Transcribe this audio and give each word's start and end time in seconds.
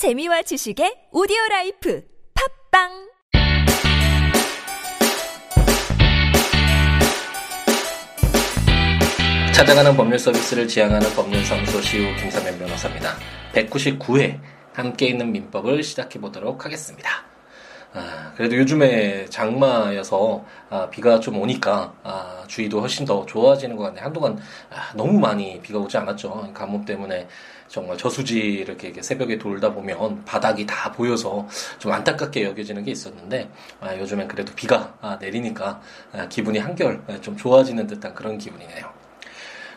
재미와 0.00 0.40
지식의 0.40 1.08
오디오 1.12 1.36
라이프 1.50 2.02
팟빵 2.72 2.88
찾아가는 9.52 9.94
법률 9.94 10.18
서비스를 10.18 10.66
지향하는 10.66 11.06
법률사무소 11.14 11.82
시우 11.82 12.16
김삼연 12.16 12.58
변호사입니다. 12.58 13.10
199회 13.52 14.40
함께 14.72 15.08
읽는 15.08 15.32
민법을 15.32 15.82
시작해 15.82 16.18
보도록 16.18 16.64
하겠습니다. 16.64 17.10
아, 17.92 18.32
그래도 18.36 18.56
요즘에 18.56 19.26
장마여서 19.26 20.44
아, 20.70 20.88
비가 20.88 21.18
좀 21.18 21.40
오니까 21.40 21.92
아, 22.04 22.44
주의도 22.46 22.80
훨씬 22.80 23.04
더 23.04 23.26
좋아지는 23.26 23.76
것 23.76 23.82
같네요. 23.84 24.04
한동안 24.04 24.38
아, 24.70 24.92
너무 24.94 25.18
많이 25.18 25.60
비가 25.60 25.78
오지 25.78 25.96
않았죠. 25.96 26.52
가뭄 26.54 26.84
때문에 26.84 27.26
정말 27.70 27.96
저수지를 27.96 28.74
이렇게, 28.82 29.00
새벽에 29.00 29.38
돌다 29.38 29.72
보면 29.72 30.24
바닥이 30.24 30.66
다 30.66 30.90
보여서 30.90 31.46
좀 31.78 31.92
안타깝게 31.92 32.42
여겨지는 32.44 32.84
게 32.84 32.90
있었는데 32.90 33.48
아, 33.80 33.96
요즘엔 33.96 34.26
그래도 34.26 34.52
비가 34.54 34.92
아, 35.00 35.16
내리니까 35.20 35.80
아, 36.12 36.28
기분이 36.28 36.58
한결 36.58 37.00
좀 37.20 37.36
좋아지는 37.36 37.86
듯한 37.86 38.12
그런 38.12 38.38
기분이네요. 38.38 38.86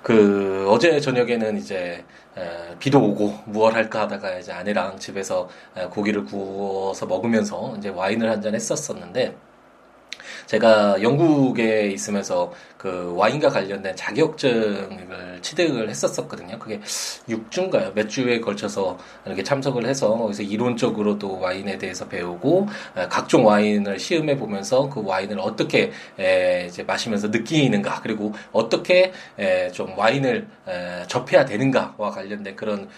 그 0.01 0.65
어제 0.69 0.99
저녁에는 0.99 1.57
이제 1.57 2.03
에, 2.35 2.75
비도 2.79 2.99
오고 2.99 3.43
무얼 3.45 3.73
할까 3.75 4.01
하다가 4.01 4.39
이제 4.39 4.51
아내랑 4.51 4.97
집에서 4.97 5.47
에, 5.77 5.85
고기를 5.85 6.25
구워서 6.25 7.05
먹으면서 7.05 7.75
이제 7.77 7.89
와인을 7.89 8.27
한 8.29 8.41
잔 8.41 8.55
했었었는데 8.55 9.37
제가 10.47 11.01
영국에 11.01 11.87
있으면서 11.87 12.53
그 12.83 13.13
와인과 13.15 13.47
관련된 13.47 13.95
자격증을 13.95 15.39
취득을 15.41 15.89
했었었거든요. 15.89 16.59
그게 16.59 16.81
6주인가요? 17.29 17.93
몇 17.93 18.09
주에 18.09 18.41
걸쳐서 18.41 18.97
이렇게 19.25 19.41
참석을 19.41 19.85
해서 19.85 20.17
거기서 20.17 20.43
이론적으로도 20.43 21.39
와인에 21.39 21.77
대해서 21.77 22.09
배우고 22.09 22.67
각종 23.09 23.45
와인을 23.45 23.99
시음해 23.99 24.37
보면서 24.37 24.89
그 24.89 25.01
와인을 25.01 25.39
어떻게 25.39 25.93
이제 26.67 26.83
마시면서 26.83 27.29
느끼는가 27.29 28.01
그리고 28.01 28.33
어떻게 28.51 29.13
좀 29.71 29.97
와인을 29.97 30.47
접해야 31.07 31.45
되는가와 31.45 32.11
관련된 32.11 32.57
그런 32.57 32.89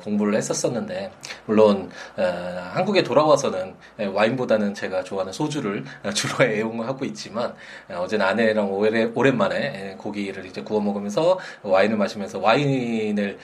공부를 0.00 0.36
했었었는데 0.36 1.10
물론 1.44 1.90
어, 2.16 2.70
한국에 2.72 3.02
돌아와서는 3.02 3.74
와인보다는 3.98 4.74
제가 4.74 5.04
좋아하는 5.04 5.32
소주를 5.32 5.84
주로 6.14 6.44
애용을 6.50 6.88
하고 6.94 7.04
있지만 7.04 7.54
어제는 7.90 8.24
아내랑 8.24 8.72
오래 8.72 9.04
오래 9.04 9.10
오랜만에 9.14 9.96
고기를 9.98 10.46
이제 10.46 10.62
구워 10.62 10.80
먹으면서 10.80 11.38
와인을 11.62 11.96
마시면서 11.96 12.38
와인을 12.38 13.38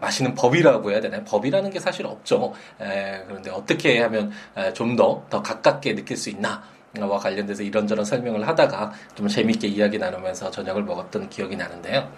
마시는 0.00 0.34
법이라고 0.34 0.90
해야 0.90 1.00
되나요? 1.00 1.22
법이라는 1.24 1.70
게 1.70 1.78
사실 1.80 2.06
없죠. 2.06 2.52
그런데 2.78 3.50
어떻게 3.50 4.00
하면 4.00 4.32
좀 4.74 4.96
더 4.96 5.22
더 5.30 5.42
가깝게 5.42 5.94
느낄 5.94 6.16
수 6.16 6.28
있나? 6.30 6.62
와 7.00 7.18
관련돼서 7.18 7.62
이런저런 7.62 8.04
설명을 8.04 8.46
하다가 8.46 8.92
좀 9.14 9.26
재밌게 9.28 9.66
이야기 9.68 9.96
나누면서 9.98 10.50
저녁을 10.50 10.82
먹었던 10.82 11.30
기억이 11.30 11.56
나는데요. 11.56 12.10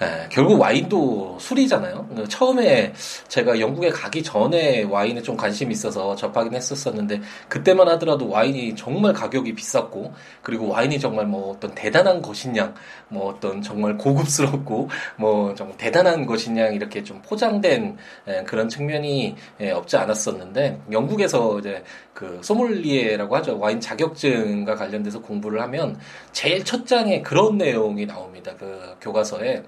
에, 0.00 0.28
결국 0.28 0.60
와인도 0.60 1.38
술이잖아요. 1.40 2.08
처음에 2.28 2.92
제가 3.28 3.60
영국에 3.60 3.90
가기 3.90 4.22
전에 4.22 4.82
와인에 4.82 5.22
좀 5.22 5.36
관심이 5.36 5.72
있어서 5.72 6.16
접하긴 6.16 6.54
했었었는데 6.54 7.20
그때만 7.48 7.88
하더라도 7.90 8.28
와인이 8.28 8.74
정말 8.76 9.12
가격이 9.12 9.54
비쌌고 9.54 10.12
그리고 10.42 10.68
와인이 10.68 10.98
정말 10.98 11.26
뭐 11.26 11.52
어떤 11.52 11.74
대단한 11.74 12.22
것이냐, 12.22 12.74
뭐 13.08 13.32
어떤 13.32 13.62
정말 13.62 13.96
고급스럽고 13.96 14.88
뭐 15.16 15.54
정말 15.54 15.76
대단한 15.76 16.26
것이냐 16.26 16.68
이렇게 16.68 17.02
좀 17.02 17.22
포장된 17.22 17.96
에, 18.26 18.42
그런 18.44 18.68
측면이 18.68 19.36
에, 19.60 19.70
없지 19.70 19.96
않았었는데 19.96 20.80
영국에서 20.90 21.58
이제 21.58 21.84
그 22.12 22.40
소믈리에라고 22.42 23.36
하죠 23.36 23.58
와인 23.58 23.80
자격증과 23.80 24.76
관련돼서 24.76 25.20
공부를 25.20 25.60
하면 25.62 25.98
제일 26.32 26.64
첫 26.64 26.86
장에 26.86 27.22
그런 27.22 27.58
내용이 27.58 28.06
나옵니다. 28.06 28.52
그 28.58 28.96
교과서에 29.00 29.62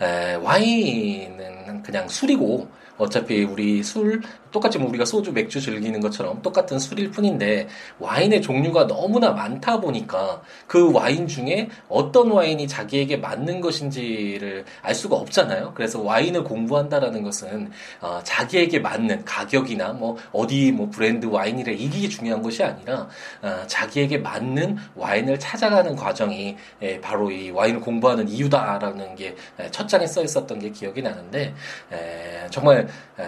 에, 0.00 0.34
와인은 0.36 1.82
그냥 1.82 2.08
술이고 2.08 2.68
어차피 2.96 3.44
우리 3.44 3.82
술 3.82 4.22
똑같이 4.50 4.78
뭐 4.78 4.88
우리가 4.88 5.04
소주, 5.04 5.32
맥주 5.32 5.60
즐기는 5.60 5.98
것처럼 6.00 6.40
똑같은 6.40 6.78
술일 6.78 7.10
뿐인데 7.10 7.66
와인의 7.98 8.40
종류가 8.40 8.86
너무나 8.86 9.32
많다 9.32 9.80
보니까 9.80 10.42
그 10.68 10.92
와인 10.92 11.26
중에 11.26 11.68
어떤 11.88 12.30
와인이 12.30 12.68
자기에게 12.68 13.16
맞는 13.16 13.60
것인지를 13.60 14.64
알 14.82 14.94
수가 14.94 15.16
없잖아요. 15.16 15.72
그래서 15.74 16.00
와인을 16.00 16.44
공부한다라는 16.44 17.22
것은 17.24 17.70
어, 18.00 18.20
자기에게 18.22 18.78
맞는 18.78 19.24
가격이나 19.24 19.92
뭐 19.92 20.16
어디 20.32 20.70
뭐 20.70 20.88
브랜드 20.88 21.26
와인이래 21.26 21.72
이게 21.72 22.08
중요한 22.08 22.40
것이 22.40 22.62
아니라 22.62 23.08
어, 23.42 23.64
자기에게 23.66 24.18
맞는 24.18 24.76
와인을 24.94 25.40
찾아가는 25.40 25.96
과정이 25.96 26.56
예, 26.82 27.00
바로 27.00 27.30
이 27.32 27.50
와인을 27.50 27.80
공부하는 27.80 28.28
이유다라는 28.28 29.16
게 29.16 29.34
첫 29.70 29.88
장에 29.88 30.06
써 30.06 30.22
있었던 30.22 30.58
게 30.58 30.70
기억이 30.70 31.02
나는데 31.02 31.54
에, 31.92 32.46
정말 32.50 32.83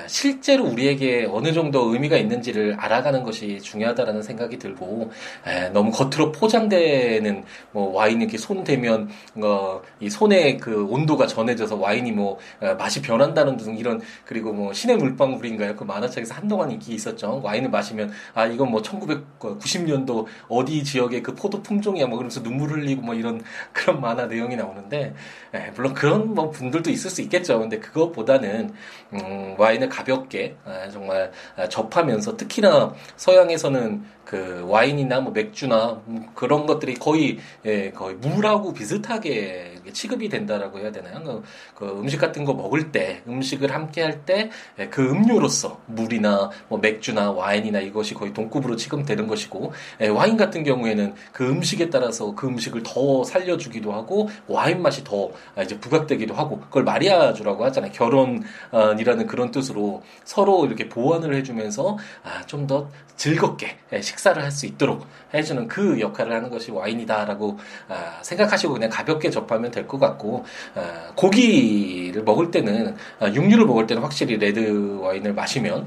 실제로 0.07 0.65
우리에게 0.65 1.29
어느 1.31 1.53
정도 1.53 1.93
의미가 1.93 2.17
있는지를 2.17 2.77
알아가는 2.79 3.23
것이 3.23 3.61
중요하다라는 3.61 4.23
생각이 4.23 4.59
들고 4.59 5.11
에, 5.47 5.69
너무 5.71 5.91
겉으로 5.91 6.33
포장되는 6.33 7.45
뭐 7.73 7.93
와인 7.93 8.21
이렇게 8.21 8.39
손 8.39 8.65
대면 8.65 9.09
어, 9.37 9.81
이 10.01 10.11
손에 10.11 10.57
그 10.57 10.85
온도가 10.87 11.27
전해져서 11.27 11.77
와인이 11.77 12.13
뭐 12.13 12.39
어, 12.61 12.75
맛이 12.75 13.03
변한다는 13.03 13.57
등 13.57 13.77
이런 13.77 14.01
그리고 14.25 14.53
뭐 14.53 14.73
신의 14.73 14.97
물방울인가요? 14.97 15.77
그 15.77 15.85
만화책에서 15.85 16.35
한동안 16.35 16.71
인기 16.71 16.95
있었죠. 16.95 17.41
와인을 17.43 17.71
마시면 17.71 18.13
아 18.35 18.47
이건 18.47 18.71
뭐 18.71 18.83
1990년도 18.83 20.27
어디 20.49 20.83
지역의 20.83 21.23
그 21.23 21.35
포도 21.35 21.63
품종이야 21.63 22.07
뭐 22.07 22.19
그러면서 22.19 22.43
눈물 22.43 22.71
흘리고 22.71 23.03
뭐 23.03 23.15
이런 23.15 23.43
그런 23.73 24.01
만화 24.01 24.27
내용이 24.27 24.57
나오는데 24.57 25.15
에, 25.55 25.71
물론 25.77 25.95
그런 25.95 26.35
뭐 26.35 26.51
분들도 26.51 26.91
있을 26.91 27.11
수 27.11 27.23
있겠죠. 27.23 27.61
근데 27.61 27.79
그것보다는 27.79 28.73
음, 29.13 29.46
와인을 29.59 29.89
가볍게 29.89 30.57
아, 30.65 30.89
정말 30.91 31.07
정말 31.17 31.31
접하면서 31.69 32.37
특히나 32.37 32.95
서양에서는 33.17 34.05
그 34.25 34.65
와인이나 34.69 35.21
뭐 35.21 35.33
맥주나 35.33 36.03
그런 36.35 36.67
것들이 36.67 36.95
거의 36.95 37.39
예, 37.65 37.91
거의 37.93 38.17
물하고 38.17 38.73
비슷하게 38.73 39.76
취급이 39.93 40.29
된다라고 40.29 40.79
해야 40.81 40.93
되나요? 40.93 41.23
그, 41.23 41.43
그 41.75 41.87
음식 42.01 42.19
같은 42.19 42.45
거 42.45 42.53
먹을 42.53 42.93
때 42.93 43.23
음식을 43.27 43.73
함께 43.73 44.03
할 44.03 44.25
때그 44.27 44.53
예, 44.81 44.87
음료로서 45.09 45.81
물이나 45.87 46.51
뭐 46.69 46.79
맥주나 46.79 47.31
와인이나 47.33 47.81
이것이 47.81 48.15
거의 48.15 48.33
동급으로 48.33 48.77
취급되는 48.77 49.27
것이고 49.27 49.73
예, 50.03 50.09
와인 50.09 50.37
같은 50.37 50.63
경우에는 50.63 51.15
그 51.33 51.49
음식에 51.49 51.89
따라서 51.89 52.35
그 52.35 52.47
음식을 52.47 52.83
더 52.83 53.25
살려주기도 53.25 53.93
하고 53.93 54.29
와인 54.47 54.83
맛이 54.83 55.03
더 55.05 55.31
이제 55.63 55.79
부각되기도 55.79 56.35
하고 56.35 56.61
그걸 56.61 56.85
mariage라고 56.85 57.65
하잖아요. 57.67 57.93
결혼이라는 57.93 59.27
그런 59.27 59.51
뜻으로 59.51 60.03
서로 60.25 60.67
이렇게 60.67 60.89
보완을 60.89 61.35
해주면서 61.35 61.97
아, 62.23 62.45
좀 62.47 62.67
더 62.67 62.91
즐겁게 63.17 63.79
예, 63.93 64.01
식사를 64.01 64.43
할 64.43 64.51
수 64.57 64.65
있도록 64.67 65.07
해주는 65.35 65.69
그 65.69 66.01
역할을 66.01 66.33
하는 66.35 66.49
것이 66.49 66.71
와인이다라고 66.71 67.59
아, 67.89 68.19
생각하시고 68.23 68.73
그냥 68.73 68.89
가볍게 68.89 69.29
접하면 69.29 69.71
될 69.77 69.87
것 69.87 70.01
같고 70.01 70.45
아, 70.75 71.13
고기를 71.15 72.25
먹을 72.25 72.51
때는 72.51 72.97
아, 73.21 73.29
육류를 73.29 73.67
먹을 73.67 73.87
때는 73.87 74.03
확실히 74.03 74.37
레드 74.39 74.99
와인을 75.01 75.35
마시면 75.35 75.87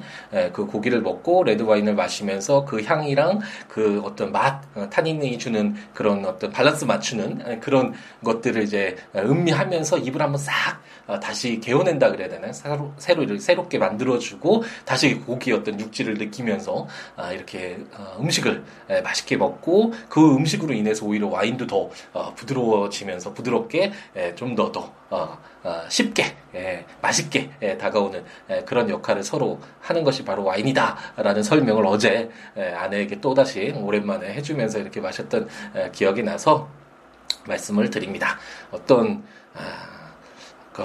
그 0.54 0.66
고기를 0.66 1.02
먹고 1.02 1.44
레드 1.44 1.64
와인을 1.64 1.96
마시면서 1.96 2.66
그 2.66 2.84
향이랑 2.84 3.40
그 3.68 4.02
어떤 4.06 4.32
맛 4.32 4.62
어, 4.76 4.88
타닌이 4.90 5.38
주는 5.38 5.76
그런 5.94 6.26
어떤 6.26 6.52
밸런스 6.52 6.86
맞추는 6.86 7.60
그런 7.60 7.94
것들을 8.24 8.64
이제 8.64 8.96
음미하면서 9.16 9.98
입을 10.00 10.22
한번 10.22 10.38
싹 10.38 10.54
어, 10.54 10.89
다시 11.18 11.60
개어낸다 11.60 12.12
그래야 12.12 12.30
되나요? 12.30 12.52
새로, 12.54 12.94
새로 12.98 13.38
새롭게 13.38 13.78
만들어주고 13.78 14.64
다시 14.86 15.16
고기 15.16 15.52
어떤 15.52 15.80
육질을 15.80 16.16
느끼면서 16.16 16.88
이렇게 17.34 17.80
어, 17.98 18.18
음식을 18.20 18.64
맛있게 19.04 19.38
먹고 19.38 19.94
그 20.10 20.36
음식으로 20.36 20.74
인해서 20.74 21.06
오히려 21.06 21.28
와인도 21.28 21.66
더 21.68 21.90
어, 22.14 22.34
부드러워지면서 22.36 23.34
부드럽게 23.34 23.92
좀 24.36 24.56
더더 24.56 24.94
어, 25.10 25.38
쉽게 25.90 26.36
맛있게 27.02 27.78
다가오는 27.80 28.24
그런 28.66 28.90
역할을 28.90 29.24
서로 29.24 29.60
하는 29.82 30.04
것이 30.04 30.24
바로 30.24 30.44
와인이다라는 30.44 31.44
설명을 31.44 31.86
어제 31.86 32.30
아내에게 32.56 33.20
또 33.22 33.34
다시 33.34 33.74
오랜만에 33.76 34.34
해주면서 34.34 34.80
이렇게 34.80 35.02
마셨던 35.02 35.48
기억이 35.92 36.24
나서 36.24 36.70
말씀을 37.48 37.90
드립니다. 37.90 38.38
어떤 38.72 39.24
아, 39.56 39.99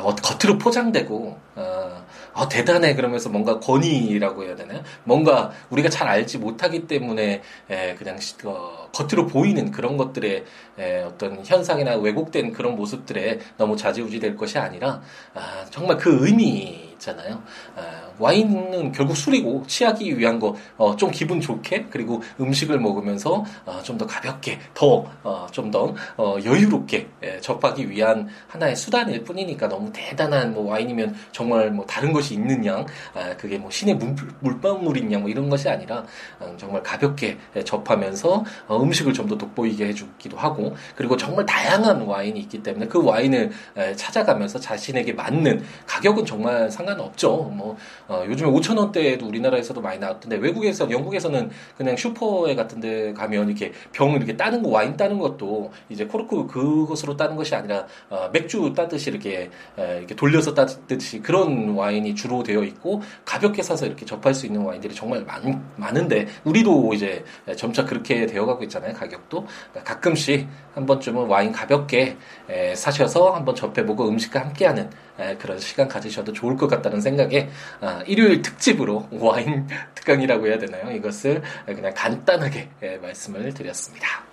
그 0.02 0.22
겉으로 0.22 0.58
포장되고 0.58 1.38
어, 1.56 2.06
어, 2.32 2.48
대단해 2.48 2.94
그러면서 2.94 3.28
뭔가 3.28 3.60
권위라고 3.60 4.44
해야 4.44 4.56
되나요? 4.56 4.82
뭔가 5.04 5.52
우리가 5.70 5.88
잘 5.88 6.08
알지 6.08 6.38
못하기 6.38 6.86
때문에 6.86 7.42
에, 7.70 7.94
그냥 7.94 8.18
어, 8.44 8.88
겉으로 8.92 9.26
보이는 9.26 9.70
그런 9.70 9.96
것들의 9.96 10.44
에, 10.78 11.02
어떤 11.02 11.44
현상이나 11.44 11.96
왜곡된 11.96 12.52
그런 12.52 12.74
모습들에 12.76 13.38
너무 13.56 13.76
좌지우지될 13.76 14.36
것이 14.36 14.58
아니라 14.58 15.00
아, 15.34 15.64
정말 15.70 15.96
그 15.96 16.26
의미 16.26 16.90
있잖아요. 16.94 17.42
아, 17.76 18.10
와인은 18.18 18.92
결국 18.92 19.16
술이고 19.16 19.64
취하기 19.66 20.18
위한 20.18 20.38
거, 20.38 20.54
어, 20.76 20.96
좀 20.96 21.10
기분 21.10 21.40
좋게 21.40 21.86
그리고 21.90 22.22
음식을 22.40 22.78
먹으면서 22.78 23.44
어, 23.66 23.80
좀더 23.82 24.06
가볍게, 24.06 24.58
더 24.72 25.04
어, 25.22 25.46
좀더 25.50 25.94
어, 26.16 26.36
여유롭게 26.44 27.08
예, 27.24 27.40
접하기 27.40 27.90
위한 27.90 28.28
하나의 28.48 28.76
수단일 28.76 29.24
뿐이니까 29.24 29.68
너무 29.68 29.90
대단한 29.92 30.54
뭐 30.54 30.70
와인이면 30.70 31.14
정말 31.32 31.70
뭐 31.70 31.84
다른 31.86 32.12
것이 32.12 32.34
있는 32.34 32.64
양, 32.64 32.86
아, 33.14 33.36
그게 33.36 33.58
뭐 33.58 33.70
신의 33.70 33.96
물, 33.96 34.14
물방울인 34.40 35.10
양 35.12 35.20
뭐 35.20 35.28
이런 35.28 35.48
것이 35.48 35.68
아니라 35.68 36.04
어, 36.38 36.54
정말 36.56 36.82
가볍게 36.82 37.36
예, 37.56 37.64
접하면서 37.64 38.44
어, 38.68 38.82
음식을 38.82 39.12
좀 39.12 39.24
더 39.24 39.36
돋보이게 39.38 39.88
해주기도 39.88 40.36
하고 40.36 40.74
그리고 40.94 41.16
정말 41.16 41.46
다양한 41.46 42.02
와인이 42.02 42.38
있기 42.40 42.62
때문에 42.62 42.86
그 42.86 43.02
와인을 43.02 43.50
예, 43.78 43.94
찾아가면서 43.94 44.58
자신에게 44.60 45.12
맞는 45.14 45.64
가격은 45.86 46.26
정말 46.26 46.70
상관없죠. 46.70 47.50
뭐 47.54 47.76
어, 48.08 48.24
요즘에 48.26 48.50
5천 48.50 48.76
원대에도 48.76 49.26
우리나라에서도 49.26 49.80
많이 49.80 49.98
나왔던데 49.98 50.36
외국에서 50.36 50.90
영국에서는 50.90 51.50
그냥 51.76 51.96
슈퍼에 51.96 52.54
같은데 52.54 53.12
가면 53.14 53.48
이렇게 53.48 53.72
병 53.92 54.12
이렇게 54.12 54.36
따는 54.36 54.62
거 54.62 54.68
와인 54.68 54.96
따는 54.96 55.18
것도 55.18 55.72
이제 55.88 56.04
코르크 56.06 56.46
그것으로 56.46 57.16
따는 57.16 57.36
것이 57.36 57.54
아니라 57.54 57.86
어, 58.10 58.28
맥주 58.32 58.72
따듯이 58.74 59.10
이렇게 59.10 59.50
에, 59.78 59.98
이렇게 59.98 60.14
돌려서 60.14 60.52
따듯이 60.54 61.20
그런 61.20 61.70
와인이 61.70 62.14
주로 62.14 62.42
되어 62.42 62.62
있고 62.64 63.02
가볍게 63.24 63.62
사서 63.62 63.86
이렇게 63.86 64.04
접할 64.04 64.34
수 64.34 64.46
있는 64.46 64.62
와인들이 64.62 64.94
정말 64.94 65.24
많, 65.24 65.64
많은데 65.76 66.26
우리도 66.44 66.92
이제 66.94 67.24
점차 67.56 67.84
그렇게 67.84 68.26
되어가고 68.26 68.64
있잖아요 68.64 68.92
가격도. 68.92 69.46
그러니까 69.70 69.94
가끔씩 69.94 70.46
한 70.74 70.86
번쯤은 70.86 71.26
와인 71.26 71.52
가볍게 71.52 72.16
에, 72.48 72.74
사셔서 72.74 73.30
한번 73.30 73.54
접해보고 73.54 74.08
음식과 74.08 74.40
함께하는 74.40 74.90
에, 75.13 75.13
그런 75.38 75.58
시간 75.58 75.88
가지셔도 75.88 76.32
좋을 76.32 76.56
것 76.56 76.66
같다는 76.66 77.00
생각에 77.00 77.48
아, 77.80 78.02
일요일 78.06 78.42
특집으로 78.42 79.08
와인 79.12 79.66
특강이라고 79.94 80.46
해야 80.46 80.58
되나요? 80.58 80.90
이것을 80.90 81.42
그냥 81.66 81.92
간단하게 81.94 82.68
에, 82.82 82.96
말씀을 82.98 83.54
드렸습니다. 83.54 84.24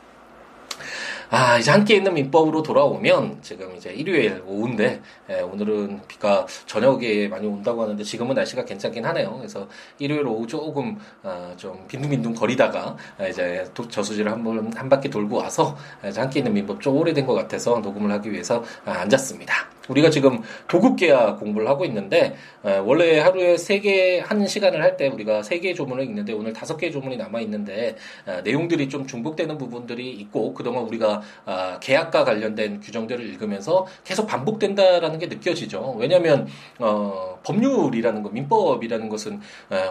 아, 1.34 1.58
이제 1.58 1.72
함께 1.72 1.96
있는 1.96 2.14
민법으로 2.14 2.62
돌아오면 2.62 3.38
지금 3.42 3.74
이제 3.78 3.94
일요일 3.94 4.44
오후인데 4.46 5.02
예, 5.30 5.40
오늘은 5.40 6.02
비가 6.06 6.46
저녁에 6.66 7.30
많이 7.30 7.48
온다고 7.48 7.84
하는데 7.84 8.04
지금은 8.04 8.36
날씨가 8.36 8.66
괜찮긴 8.66 9.06
하네요. 9.06 9.38
그래서 9.38 9.66
일요일 9.98 10.28
오후 10.28 10.46
조금 10.46 11.00
아, 11.24 11.54
좀 11.56 11.88
빈둥빈둥 11.88 12.34
거리다가 12.34 12.98
이제 13.30 13.66
저수지를 13.90 14.30
한번 14.30 14.74
한 14.76 14.90
바퀴 14.90 15.10
돌고 15.10 15.38
와서 15.38 15.78
이제 16.06 16.20
함께 16.20 16.42
있는 16.42 16.54
민법 16.54 16.82
좀 16.82 16.98
오래된 16.98 17.26
것 17.26 17.34
같아서 17.34 17.80
녹음을 17.80 18.12
하기 18.12 18.30
위해서 18.30 18.62
아, 18.84 18.92
앉았습니다. 18.92 19.54
우리가 19.92 20.10
지금 20.10 20.42
도급계약 20.68 21.40
공부를 21.40 21.68
하고 21.68 21.86
있는데 21.86 22.36
원래 22.64 23.20
하루에 23.20 23.58
세개한 23.58 24.48
시간을 24.48 24.82
할 24.82 24.92
때 24.98 25.08
우리가 25.08 25.42
세 25.42 25.60
개의 25.60 25.74
조문을 25.74 26.04
읽는데 26.04 26.34
오늘 26.34 26.52
다섯 26.52 26.76
개의 26.76 26.92
조문이 26.92 27.16
남아 27.16 27.40
있는데 27.42 27.96
내용들이 28.44 28.90
좀 28.90 29.08
중복되는 29.08 29.58
부분들이 29.58 30.12
있고 30.12 30.54
그동안 30.54 30.84
우리가 30.84 31.22
아, 31.46 31.80
계약과 31.80 32.26
관련된 32.26 32.82
규정들을 32.82 33.26
읽으면서 33.30 33.88
계속 34.04 34.28
반복된다라는 34.28 35.18
게 35.18 35.28
느껴지죠. 35.28 35.96
왜냐하면 35.98 36.48
어, 36.80 37.40
법률이라는 37.44 38.24
것, 38.24 38.34
민법이라는 38.34 39.10
것은 39.10 39.40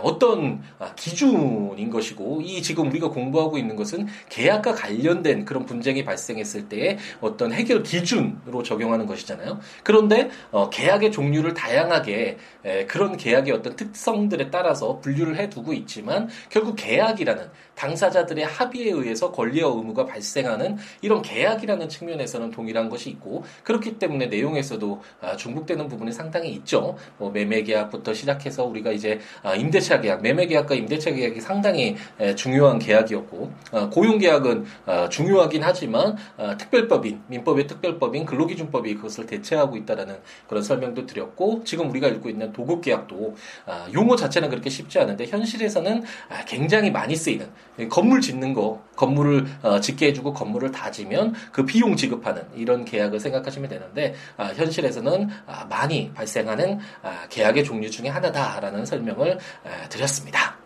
어떤 0.02 0.62
아, 0.78 0.94
기준인 0.94 1.90
것이고 1.90 2.40
이 2.42 2.62
지금 2.62 2.88
우리가 2.88 3.10
공부하고 3.10 3.58
있는 3.58 3.76
것은 3.76 4.06
계약과 4.28 4.74
관련된 4.74 5.44
그런 5.44 5.64
분쟁이 5.66 6.04
발생했을 6.04 6.68
때의 6.68 6.98
어떤 7.20 7.52
해결 7.52 7.82
기준으로 7.82 8.62
적용하는 8.62 9.06
것이잖아요. 9.06 9.60
그런데 9.82 10.30
어, 10.50 10.70
계약의 10.70 11.12
종류를 11.12 11.54
다양하게 11.54 12.38
에, 12.64 12.86
그런 12.86 13.16
계약의 13.16 13.52
어떤 13.52 13.76
특성들에 13.76 14.50
따라서 14.50 15.00
분류를 15.00 15.36
해두고 15.36 15.72
있지만 15.72 16.28
결국 16.50 16.76
계약이라는 16.76 17.48
당사자들의 17.74 18.44
합의에 18.44 18.90
의해서 18.92 19.32
권리와 19.32 19.70
의무가 19.70 20.04
발생하는 20.04 20.76
이런 21.00 21.22
계약이라는 21.22 21.88
측면에서는 21.88 22.50
동일한 22.50 22.90
것이 22.90 23.08
있고 23.10 23.44
그렇기 23.64 23.98
때문에 23.98 24.26
내용에서도 24.26 25.02
아, 25.22 25.36
중복되는 25.36 25.88
부분이 25.88 26.12
상당히 26.12 26.50
있죠. 26.52 26.96
뭐 27.16 27.30
매매 27.40 27.62
계약부터 27.62 28.12
시작해서 28.12 28.64
우리가 28.64 28.92
이제 28.92 29.18
아, 29.42 29.54
임대차 29.54 30.00
계약, 30.00 30.20
매매 30.20 30.46
계약과 30.46 30.74
임대차 30.74 31.12
계약이 31.12 31.40
상당히 31.40 31.96
에, 32.18 32.34
중요한 32.34 32.78
계약이었고 32.78 33.52
아, 33.72 33.88
고용 33.88 34.18
계약은 34.18 34.66
아, 34.84 35.08
중요하긴 35.08 35.62
하지만 35.62 36.16
아, 36.36 36.56
특별법인 36.58 37.22
민법의 37.28 37.66
특별법인 37.66 38.26
근로기준법이 38.26 38.94
그것을 38.96 39.24
대체하고 39.26 39.76
있다라는 39.78 40.18
그런 40.48 40.62
설명도 40.62 41.06
드렸고 41.06 41.62
지금 41.64 41.88
우리가 41.90 42.08
읽고 42.08 42.28
있는 42.28 42.52
도급 42.52 42.82
계약도 42.82 43.34
아, 43.64 43.88
용어 43.94 44.16
자체는 44.16 44.50
그렇게 44.50 44.68
쉽지 44.68 44.98
않은데 44.98 45.26
현실에서는 45.26 46.02
아, 46.28 46.44
굉장히 46.44 46.90
많이 46.90 47.16
쓰이는 47.16 47.48
건물 47.88 48.20
짓는 48.20 48.52
거, 48.52 48.82
건물을 48.96 49.46
어, 49.62 49.80
짓게 49.80 50.08
해주고 50.08 50.34
건물을 50.34 50.72
다지면 50.72 51.34
그 51.52 51.64
비용 51.64 51.96
지급하는 51.96 52.42
이런 52.54 52.84
계약을 52.84 53.18
생각하시면 53.18 53.70
되는데 53.70 54.14
아, 54.36 54.48
현실에서는 54.48 55.30
아, 55.46 55.64
많이 55.64 56.12
발생하는 56.12 56.78
아, 57.02 57.26
계약의 57.30 57.64
종류 57.64 57.90
중에 57.90 58.08
하나다라는 58.08 58.84
설명을 58.84 59.38
아, 59.64 59.88
드렸습니다. 59.88 60.59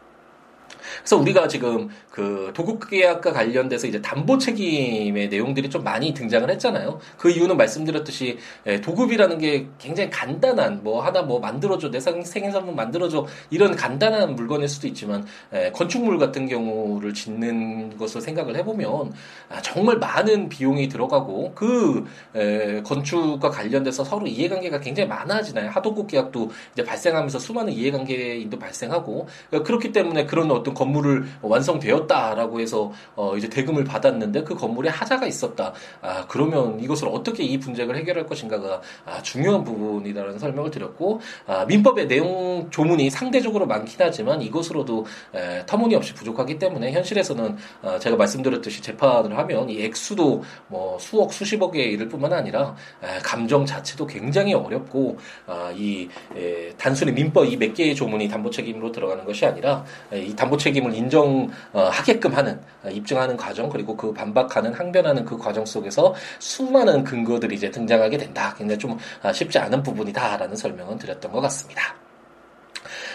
그래서 0.99 1.17
우리가 1.17 1.49
지금 1.49 1.89
그 2.11 2.53
도급 2.55 2.89
계약과 2.89 3.33
관련돼서 3.33 3.87
이제 3.87 4.01
담보 4.01 4.39
책임의 4.39 5.29
내용들이 5.29 5.71
좀 5.71 5.83
많이 5.83 6.15
등장을 6.15 6.49
했잖아요. 6.51 7.01
그 7.19 7.31
이유는 7.31 7.57
말씀드렸듯이 7.57 8.39
예, 8.67 8.81
도급이라는 8.81 9.39
게 9.39 9.67
굉장히 9.79 10.11
간단한 10.11 10.83
뭐 10.83 11.03
하나 11.03 11.23
뭐 11.23 11.41
만들어줘 11.41 11.91
내 11.91 12.01
생일선물 12.01 12.75
만들어줘 12.75 13.27
이런 13.51 13.75
간단한 13.75 14.35
물건일 14.37 14.69
수도 14.69 14.87
있지만 14.87 15.27
예, 15.53 15.71
건축물 15.73 16.19
같은 16.19 16.47
경우를 16.47 17.15
짓는 17.15 17.97
것을 17.99 18.21
생각을 18.21 18.57
해보면 18.57 19.13
아, 19.49 19.61
정말 19.63 19.99
많은 19.99 20.49
비용이 20.49 20.89
들어가고 20.89 21.53
그 21.55 22.05
예, 22.37 22.83
건축과 22.85 23.51
관련돼서 23.51 24.05
서로 24.05 24.27
이해관계가 24.27 24.81
굉장히 24.81 25.09
많아지나요. 25.09 25.71
하도급 25.71 26.09
계약도 26.09 26.51
이제 26.73 26.85
발생하면서 26.85 27.39
수많은 27.39 27.73
이해관계인도 27.73 28.59
발생하고 28.59 29.27
그렇기 29.51 29.93
때문에 29.93 30.27
그런 30.27 30.51
어떤 30.51 30.75
건물을 30.85 31.25
완성되었다라고 31.43 32.61
해서 32.61 32.93
어 33.17 33.37
이제 33.37 33.49
대금을 33.49 33.85
받았는데 33.85 34.45
그 34.45 34.55
건물에 34.55 34.91
하자가 34.91 35.27
있었다. 35.27 35.73
아 36.01 36.27
그러면 36.29 36.81
이것을 36.81 37.09
어떻게 37.09 37.43
이 37.43 37.59
분쟁을 37.59 37.97
해결할 37.97 38.27
것인가가 38.27 38.81
아, 39.07 39.23
중요한 39.23 39.65
부분이다라는 39.65 40.39
설명을 40.39 40.71
드렸고 40.71 41.21
아, 41.47 41.65
민법의 41.65 42.09
내용 42.09 42.69
조문이 42.71 43.11
상대적으로 43.11 43.67
많긴 43.67 43.95
하지만 43.99 44.43
이것으로도 44.43 45.07
에, 45.35 45.65
터무니없이 45.67 46.15
부족하기 46.15 46.59
때문에 46.59 46.93
현실에서는 46.93 47.57
아, 47.83 47.99
제가 47.99 48.17
말씀드렸듯이 48.17 48.83
재판을 48.83 49.37
하면 49.39 49.71
이 49.71 49.83
액수도 49.83 50.43
뭐 50.69 50.99
수억 50.99 51.33
수십억에 51.33 51.83
이를 51.83 52.09
뿐만 52.09 52.33
아니라 52.33 52.75
에, 53.03 53.19
감정 53.23 53.65
자체도 53.65 54.07
굉장히 54.07 54.55
어렵고 54.55 55.19
아, 55.47 55.73
이 55.77 56.09
에, 56.37 56.71
단순히 56.77 57.13
민법 57.13 57.47
이 57.47 57.57
몇 57.57 57.73
개의 57.73 57.95
조문이 57.95 58.29
담보 58.29 58.51
책임으로 58.51 58.91
들어가는 58.91 59.25
것이 59.25 59.47
아니라 59.47 59.85
이 60.13 60.35
담보 60.35 60.57
책임 60.57 60.74
책임을 60.75 60.95
인정하게끔 60.95 62.35
하는 62.35 62.61
어, 62.83 62.91
입증하는 62.91 63.37
과정 63.37 63.69
그리고 63.69 63.97
그 63.97 64.13
반박하는 64.13 64.75
항변하는 64.75 65.25
그 65.25 65.39
과정 65.39 65.65
속에서 65.65 66.15
수많은 66.41 67.05
근거들이 67.05 67.55
이제 67.55 67.71
등장하게 67.71 68.19
된다. 68.19 68.55
굉장히 68.59 68.79
좀 68.79 68.99
아, 69.23 69.33
쉽지 69.33 69.59
않은 69.59 69.83
부분이다라는 69.83 70.57
설명은 70.57 70.99
드렸던 70.99 71.31
것 71.31 71.41
같습니다. 71.43 71.95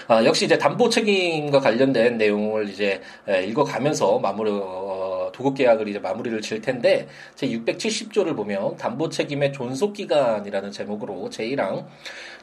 아, 0.08 0.24
역시 0.24 0.46
이제 0.46 0.58
담보 0.58 0.89
책임과 0.89 1.60
관련된 1.60 2.18
내용을 2.18 2.70
이제 2.70 3.01
읽어가면서 3.28 4.18
마무리 4.20 4.50
어, 4.51 5.19
도급 5.31 5.55
계약을 5.55 5.88
이제 5.88 6.00
마무리를 6.00 6.41
질 6.41 6.62
텐데 6.62 7.07
제 7.36 7.48
670조를 7.48 8.36
보면 8.36 8.77
담보 8.77 9.09
책임의 9.09 9.53
존속 9.53 9.93
기간이라는 9.93 10.71
제목으로 10.71 11.29
제1항 11.31 11.86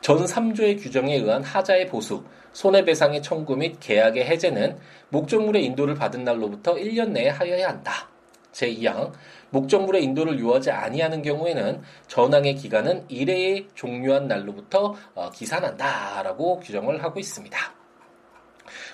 전 0.01 0.25
3조의 0.25 0.83
규정에 0.83 1.17
의한 1.17 1.43
하자의 1.43 1.87
보수 1.87 2.25
손해배상의 2.53 3.23
청구 3.23 3.57
및 3.57 3.77
계약의 3.81 4.25
해제는 4.25 4.79
목적물의 5.11 5.65
인도를 5.65 5.95
받은 5.95 6.25
날로부터 6.25 6.75
1년 6.75 7.11
내에 7.11 7.29
하여야 7.29 7.69
한다. 7.69 8.09
제2항 8.53 9.13
목적물의 9.51 10.03
인도를 10.03 10.41
요하지 10.41 10.71
아니하는 10.71 11.23
경우에는 11.23 11.83
전항의 12.09 12.57
기간은 12.57 13.07
1회에 13.09 13.67
종료한 13.75 14.27
날로부터 14.27 14.95
어, 15.15 15.31
기산한다라고 15.31 16.61
규정을 16.61 17.03
하고 17.03 17.21
있습니다. 17.21 17.59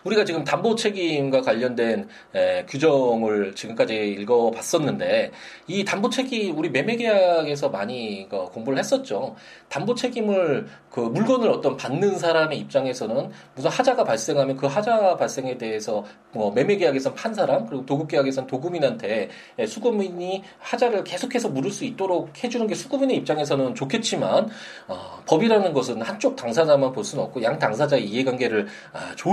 우리가 0.04 0.25
지금 0.25 0.44
담보 0.44 0.75
책임과 0.75 1.42
관련된 1.42 2.09
에, 2.35 2.64
규정을 2.66 3.54
지금까지 3.54 3.94
읽어봤었는데 3.94 5.30
이 5.68 5.85
담보 5.85 6.11
책임 6.11 6.56
우리 6.56 6.71
매매 6.71 6.97
계약에서 6.97 7.68
많이 7.68 8.26
그, 8.28 8.44
공부를 8.47 8.78
했었죠. 8.78 9.37
담보 9.68 9.94
책임을 9.94 10.66
그 10.90 11.00
물건을 11.00 11.49
어떤 11.49 11.76
받는 11.76 12.18
사람의 12.18 12.59
입장에서는 12.59 13.30
무슨 13.54 13.71
하자가 13.71 14.04
발생하면 14.04 14.56
그 14.56 14.66
하자 14.66 15.16
발생에 15.16 15.56
대해서 15.56 16.04
뭐 16.32 16.52
매매 16.52 16.76
계약에선 16.76 17.14
판 17.14 17.32
사람 17.32 17.66
그리고 17.66 17.87
도급 17.87 18.09
계약에선 18.09 18.47
도급인한테 18.47 19.30
수급인이 19.66 20.42
하자를 20.59 21.04
계속해서 21.04 21.49
물을 21.49 21.71
수 21.71 21.85
있도록 21.85 22.44
해주는 22.44 22.66
게 22.66 22.75
수급인의 22.75 23.16
입장에서는 23.18 23.75
좋겠지만 23.75 24.49
어, 24.88 25.23
법이라는 25.26 25.73
것은 25.73 26.02
한쪽 26.02 26.37
당사자만 26.37 26.92
볼 26.92 27.04
수는 27.04 27.25
없고 27.25 27.42
양 27.42 27.59
당사자의 27.59 28.04
이해관계를 28.04 28.66
아, 28.92 29.14
조 29.16 29.32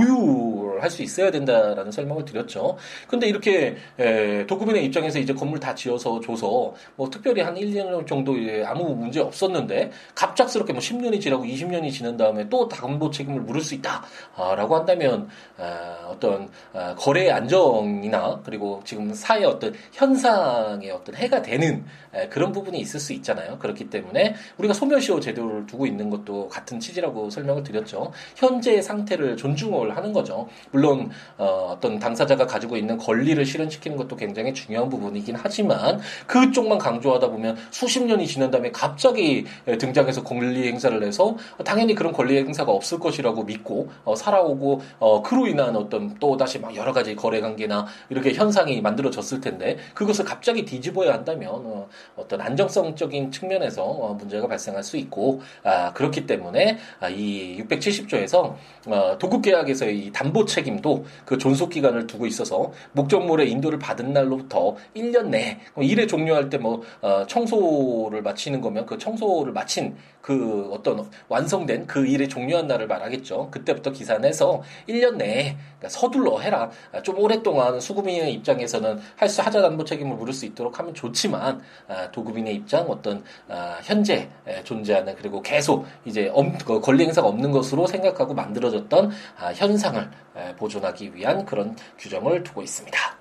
율할 0.60 0.90
수 0.90 1.02
있어야 1.04 1.32
된다라는 1.32 1.92
설명을 1.92 2.26
드렸죠. 2.26 2.78
근데 3.08 3.28
이렇게 3.28 3.78
에, 3.98 4.46
도급인의 4.46 4.86
입장에서 4.86 5.20
이제 5.20 5.34
건물 5.34 5.60
다 5.60 5.76
지어서 5.76 6.20
줘서 6.20 6.74
뭐 6.96 7.10
특별히 7.10 7.42
한 7.42 7.56
1년 7.56 8.06
정도 8.08 8.36
아무 8.66 8.96
문제 8.96 9.20
없었는데 9.20 9.92
갑작스럽게 10.16 10.74
뭐 10.74 10.82
10년이 10.82 11.22
지나고 11.22 11.44
20년이 11.44 11.92
지난 11.92 12.18
다음에 12.18 12.48
또 12.50 12.68
담보 12.68 13.12
책임을 13.12 13.42
물을 13.42 13.62
수 13.62 13.76
있다라고 13.76 14.76
한다면 14.76 15.30
아, 15.58 16.10
어떤 16.10 16.50
아, 16.74 16.96
거래의 16.96 17.32
안정이나 17.32 18.42
그리고 18.44 18.82
지금 18.84 19.14
사회 19.14 19.46
어떤 19.46 19.74
현상에 19.94 20.90
어떤 20.92 21.16
해가 21.16 21.42
되는 21.42 21.86
그런 22.30 22.52
부분이 22.52 22.80
있을 22.80 23.00
수 23.00 23.14
있잖아요. 23.14 23.60
그렇기 23.60 23.90
때문에 23.90 24.36
우리가 24.58 24.74
소멸시효 24.74 25.20
제도를 25.20 25.66
두고 25.68 25.86
있는 25.86 26.10
것도 26.10 26.48
같은 26.50 26.80
취지라고 26.80 27.30
설명을 27.30 27.64
드렸죠. 27.64 28.12
현재 28.36 28.82
상태를 28.82 29.38
존중을 29.38 29.96
하는 29.96 30.12
거죠. 30.12 30.49
물론 30.72 31.10
어, 31.38 31.78
떤 31.82 32.00
당사자가 32.00 32.46
가지고 32.46 32.78
있는 32.78 32.98
권리를 32.98 33.44
실현시키는 33.46 33.98
것도 33.98 34.16
굉장히 34.16 34.54
중요한 34.54 34.90
부분이긴 34.90 35.36
하지만 35.38 36.00
그쪽만 36.28 36.78
강조하다 36.78 37.30
보면 37.30 37.58
수십 37.72 38.04
년이 38.04 38.28
지난 38.28 38.52
다음에 38.52 38.72
갑자기 38.72 39.46
등장해서 39.66 40.24
권리 40.24 40.68
행사를 40.68 41.02
해서 41.04 41.36
당연히 41.64 41.96
그런 41.96 42.14
권리 42.14 42.38
행사가 42.38 42.72
없을 42.72 43.00
것이라고 43.00 43.44
믿고 43.44 43.90
어, 44.04 44.16
살아오고 44.16 44.82
어, 45.00 45.22
그로 45.22 45.48
인한 45.48 45.76
어떤 45.76 46.16
또 46.20 46.38
다시 46.38 46.60
막 46.60 46.76
여러 46.76 46.94
가지 46.94 47.16
거래 47.16 47.42
관계나 47.42 47.88
이렇게 48.10 48.34
현상이 48.34 48.82
만들어졌을 48.82 49.42
텐데 49.42 49.78
그것을 49.94 50.26
갑자기 50.26 50.66
뒤집어야 50.66 51.14
한다면 51.14 51.52
어, 51.52 51.88
어떤 52.16 52.42
안정성적인 52.42 53.32
측면에서 53.32 53.84
어, 53.84 54.14
문제가 54.14 54.48
발생할 54.48 54.84
수 54.84 54.98
있고 54.98 55.42
아, 55.64 55.94
그렇기 55.94 56.26
때문에 56.26 56.78
아, 57.00 57.10
이 57.10 57.58
670조에서 57.64 58.56
어, 58.88 59.18
도급 59.20 59.42
계약에서의 59.42 60.00
이 60.00 60.12
담보 60.12 60.39
책임도 60.46 61.06
그 61.26 61.38
존속 61.38 61.70
기간을 61.70 62.08
두고 62.08 62.26
있어서 62.26 62.72
목적물의 62.94 63.50
인도를 63.52 63.80
받은 63.80 64.14
날로부터 64.14 64.76
1년 64.96 65.28
내 65.28 65.60
일에 65.82 66.08
종료할 66.08 66.50
때뭐 66.50 66.82
어, 67.02 67.26
청소를 67.28 68.22
마치는 68.22 68.62
거면 68.62 68.86
그 68.86 68.98
청소를 68.98 69.54
마친 69.54 69.96
그 70.22 70.70
어떤 70.72 71.10
완성된 71.30 71.88
그 71.88 72.06
일의 72.06 72.28
종료한 72.28 72.68
날을 72.68 72.88
말하겠죠. 72.88 73.50
그때부터 73.52 73.92
기산해서 73.92 74.62
1년 74.88 75.16
내에 75.16 75.56
그러니까 75.80 75.90
서둘러 75.90 76.40
해라. 76.40 76.70
아, 76.92 77.02
좀 77.02 77.18
오랫동안 77.20 77.80
수급인의 77.80 78.34
입장에서는 78.34 79.00
할 79.16 79.30
수 79.30 79.44
하자 79.44 79.62
담보 79.62 79.86
책임을 79.86 80.18
물을 80.18 80.34
수 80.34 80.46
있도록 80.48 80.80
하면 80.80 80.94
좋지만 80.96 81.62
아, 81.88 82.10
도급인의 82.12 82.56
입장 82.56 82.88
어떤 82.90 83.24
아, 83.48 83.78
현재 83.84 84.28
존재하는 84.64 85.16
그리고 85.16 85.42
계속 85.42 85.86
이제 86.04 86.32
그 86.66 86.82
권리 86.82 87.06
행사가 87.06 87.28
없는 87.28 87.52
것으로 87.52 87.86
생각하고 87.86 88.34
만들어졌던 88.34 89.12
현상을 89.56 90.10
보존하기 90.58 91.16
위한 91.16 91.46
그런 91.46 91.76
규정을 91.98 92.44
두고 92.44 92.62
있습니다. 92.62 93.20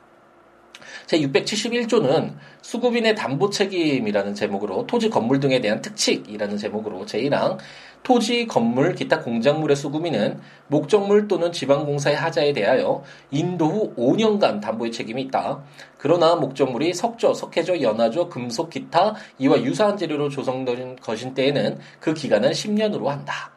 제671조는 1.07 2.35
수급인의 2.61 3.15
담보 3.15 3.51
책임이라는 3.51 4.35
제목으로 4.35 4.87
토지 4.87 5.09
건물 5.09 5.41
등에 5.41 5.61
대한 5.61 5.81
특칙이라는 5.81 6.57
제목으로 6.57 7.07
제1항 7.07 7.59
토지, 8.03 8.47
건물, 8.47 8.95
기타 8.95 9.21
공작물의 9.21 9.77
수급인은 9.77 10.41
목적물 10.69 11.29
또는 11.29 11.51
지방공사의 11.51 12.17
하자에 12.17 12.53
대하여 12.53 13.03
인도 13.31 13.67
후 13.67 13.95
5년간 13.97 14.61
담보의 14.61 14.93
책임이 14.93 15.23
있다. 15.23 15.63
그러나 15.99 16.37
목적물이 16.37 16.95
석조, 16.95 17.35
석회조, 17.35 17.83
연화조, 17.83 18.29
금속, 18.29 18.71
기타 18.71 19.15
이와 19.39 19.63
유사한 19.63 19.97
재료로 19.97 20.29
조성된 20.29 20.97
것인 20.97 21.35
때에는 21.35 21.79
그 22.01 22.15
기간은 22.15 22.51
10년으로 22.53 23.07
한다. 23.07 23.53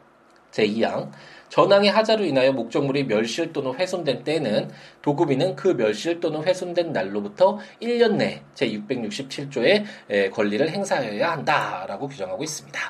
제2항 0.50 1.10
전항의 1.52 1.90
하자로 1.90 2.24
인하여 2.24 2.50
목적물이 2.50 3.04
멸실 3.04 3.52
또는 3.52 3.74
훼손된 3.74 4.24
때에는 4.24 4.70
도급인은 5.02 5.54
그 5.54 5.76
멸실 5.76 6.18
또는 6.18 6.42
훼손된 6.42 6.92
날로부터 6.92 7.58
1년 7.82 8.16
내 8.16 8.42
제667조의 8.54 10.30
권리를 10.32 10.66
행사해야 10.70 11.32
한다라고 11.32 12.08
규정하고 12.08 12.42
있습니다. 12.42 12.80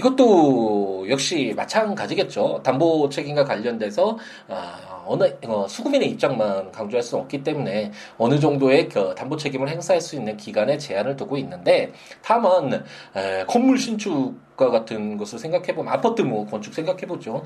이것도 0.00 1.06
역시 1.10 1.52
마찬가지겠죠. 1.54 2.62
담보 2.64 3.08
책임과 3.08 3.44
관련돼서 3.44 4.18
아, 4.48 5.01
어느 5.06 5.36
어, 5.46 5.66
수급인의 5.68 6.10
입장만 6.10 6.72
강조할 6.72 7.02
수는 7.02 7.24
없기 7.24 7.42
때문에 7.42 7.92
어느 8.18 8.38
정도의 8.38 8.88
그 8.88 9.14
담보 9.14 9.36
책임을 9.36 9.68
행사할 9.68 10.00
수 10.00 10.16
있는 10.16 10.36
기간에 10.36 10.78
제한을 10.78 11.16
두고 11.16 11.36
있는데 11.38 11.92
다만 12.22 12.84
에, 13.14 13.44
건물 13.46 13.78
신축 13.78 14.34
과 14.56 14.70
같은 14.70 15.16
것을 15.16 15.38
생각해보면 15.38 15.92
아파트 15.92 16.20
뭐 16.20 16.46
건축 16.46 16.74
생각해보죠. 16.74 17.42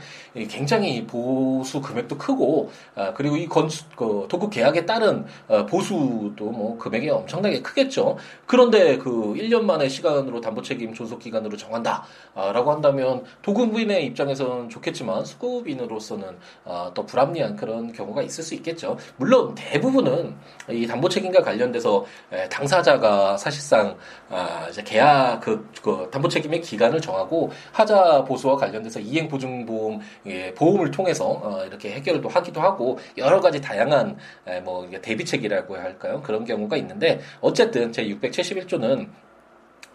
굉장히 0.49 1.07
보수 1.07 1.81
금액도 1.81 2.19
크고 2.19 2.71
아, 2.97 3.13
그리고 3.15 3.37
이 3.37 3.47
건축 3.47 3.95
그 3.95 4.27
도급 4.29 4.51
계약에 4.51 4.85
따른 4.87 5.25
어, 5.47 5.65
보수도 5.67 6.51
뭐 6.51 6.77
금액이 6.79 7.09
엄청나게 7.09 7.63
크겠죠. 7.63 8.17
그런데 8.47 8.99
그 8.99 9.35
1년 9.35 9.63
만의 9.63 9.89
시간으로 9.89 10.41
담보 10.41 10.63
책임 10.63 10.95
존속 10.95 11.21
기간으로 11.21 11.57
정한다라고 11.57 12.73
한다면 12.73 13.23
도급인의 13.43 14.05
입장에서는 14.07 14.69
좋겠지만 14.69 15.25
수급인으로서는 15.25 16.37
아, 16.65 16.91
더 16.93 17.07
불합리한 17.07 17.46
그런 17.55 17.93
경우가 17.93 18.23
있을 18.23 18.43
수 18.43 18.55
있겠죠. 18.55 18.97
물론 19.17 19.55
대부분은 19.55 20.35
이 20.71 20.87
담보 20.87 21.09
책임과 21.09 21.43
관련돼서 21.43 22.05
당사자가 22.51 23.37
사실상 23.37 23.97
아, 24.29 24.67
이제 24.71 24.83
계약 24.83 25.41
그, 25.41 25.69
그 25.83 26.09
담보 26.11 26.29
책임의 26.29 26.63
기간을 26.63 27.01
정하고 27.01 27.51
하자 27.73 28.25
보수와 28.25 28.57
관련돼서 28.57 29.01
이행 29.01 29.29
보증보험 29.29 30.01
예, 30.27 30.53
보험을 30.55 30.91
통해서 30.91 31.27
어, 31.27 31.65
이렇게 31.65 31.93
해결도 31.93 32.29
하기도 32.29 32.61
하고 32.61 32.99
여러 33.17 33.41
가지 33.41 33.61
다양한 33.61 34.17
에, 34.47 34.61
뭐 34.61 34.89
대비책이라고 35.01 35.77
할까요? 35.77 36.23
그런 36.25 36.45
경우가 36.45 36.77
있는데 36.79 37.21
어쨌든 37.41 37.93
제 37.93 38.05
671조는 38.07 39.09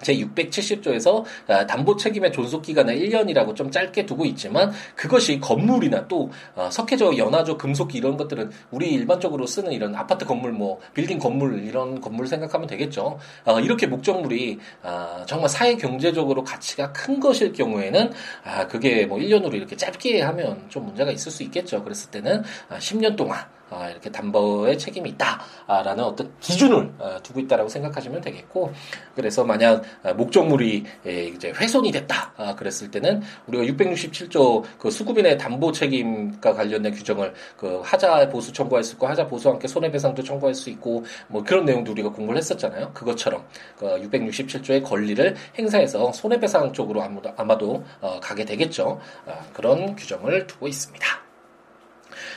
제670조에서 0.03 1.23
아, 1.47 1.65
담보 1.65 1.97
책임의 1.97 2.31
존속 2.31 2.61
기간을 2.61 2.95
1년이라고 2.95 3.55
좀 3.55 3.71
짧게 3.71 4.05
두고 4.05 4.25
있지만 4.25 4.71
그것이 4.95 5.39
건물이나 5.39 6.07
또 6.07 6.29
어, 6.55 6.69
석회조, 6.71 7.17
연화조, 7.17 7.57
금속 7.57 7.95
이런 7.95 8.17
것들은 8.17 8.51
우리 8.71 8.91
일반적으로 8.91 9.45
쓰는 9.45 9.71
이런 9.71 9.95
아파트 9.95 10.25
건물, 10.25 10.51
뭐 10.51 10.79
빌딩 10.93 11.19
건물 11.19 11.63
이런 11.63 12.01
건물 12.01 12.27
생각하면 12.27 12.67
되겠죠. 12.67 13.19
어, 13.45 13.59
이렇게 13.59 13.87
목적물이 13.87 14.59
아, 14.83 15.23
정말 15.27 15.49
사회 15.49 15.75
경제적으로 15.75 16.43
가치가 16.43 16.91
큰 16.91 17.19
것일 17.19 17.53
경우에는 17.53 18.11
아, 18.43 18.67
그게 18.67 19.05
뭐 19.05 19.17
1년으로 19.17 19.53
이렇게 19.53 19.75
짧게 19.75 20.21
하면 20.21 20.65
좀 20.69 20.85
문제가 20.85 21.11
있을 21.11 21.31
수 21.31 21.43
있겠죠. 21.43 21.83
그랬을 21.83 22.11
때는 22.11 22.43
10년 22.69 23.15
동안 23.15 23.39
아, 23.39 23.60
이렇게 23.89 24.09
담보의 24.11 24.77
책임이 24.77 25.09
있다라는 25.11 26.03
어떤 26.03 26.31
기준을 26.39 26.93
어, 26.99 27.17
두고 27.23 27.39
있다라고 27.41 27.69
생각하시면 27.69 28.21
되겠고 28.21 28.73
그래서 29.15 29.43
만약 29.43 29.83
어, 30.03 30.13
목적물이 30.13 30.85
예, 31.05 31.25
이제 31.25 31.51
훼손이 31.51 31.91
됐다 31.91 32.33
아, 32.37 32.55
그랬을 32.55 32.91
때는 32.91 33.21
우리가 33.47 33.63
667조 33.73 34.63
그 34.77 34.91
수급인의 34.91 35.37
담보 35.37 35.71
책임과 35.71 36.53
관련된 36.53 36.93
규정을 36.93 37.33
그 37.57 37.81
하자 37.83 38.29
보수 38.29 38.51
청구할 38.51 38.83
수 38.83 38.93
있고 38.93 39.07
하자 39.07 39.27
보수와 39.27 39.53
함께 39.53 39.67
손해배상도 39.67 40.23
청구할 40.23 40.53
수 40.53 40.69
있고 40.69 41.03
뭐 41.27 41.43
그런 41.43 41.65
내용도 41.65 41.91
우리가 41.91 42.09
공부를 42.09 42.37
했었잖아요. 42.37 42.91
그것처럼 42.93 43.45
그 43.77 43.85
667조의 43.85 44.83
권리를 44.83 45.35
행사해서 45.57 46.11
손해배상 46.11 46.73
쪽으로 46.73 47.03
아마도, 47.37 47.83
어, 47.99 48.19
가게 48.21 48.45
되겠죠. 48.45 48.99
어, 49.25 49.45
그런 49.53 49.95
규정을 49.95 50.47
두고 50.47 50.67
있습니다. 50.67 51.30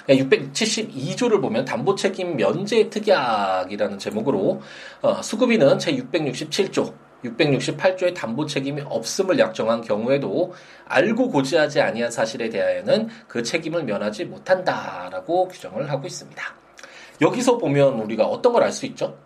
672조를 0.08 1.40
보면 1.40 1.64
담보책임 1.64 2.36
면제 2.36 2.90
특약이라는 2.90 3.98
제목으로 3.98 4.60
어, 5.02 5.22
수급인은 5.22 5.78
제 5.78 5.92
667조 5.96 6.92
668조의 7.24 8.14
담보 8.14 8.44
책임이 8.46 8.82
없음을 8.84 9.38
약정한 9.38 9.80
경우에도 9.80 10.52
알고 10.86 11.30
고지하지 11.30 11.80
아니한 11.80 12.10
사실에 12.10 12.50
대하여는 12.50 13.08
그 13.26 13.42
책임을 13.42 13.84
면하지 13.84 14.26
못한다라고 14.26 15.48
규정을 15.48 15.90
하고 15.90 16.06
있습니다. 16.06 16.42
여기서 17.22 17.56
보면 17.58 18.00
우리가 18.00 18.26
어떤 18.26 18.52
걸 18.52 18.62
알 18.62 18.72
수 18.72 18.84
있죠? 18.86 19.16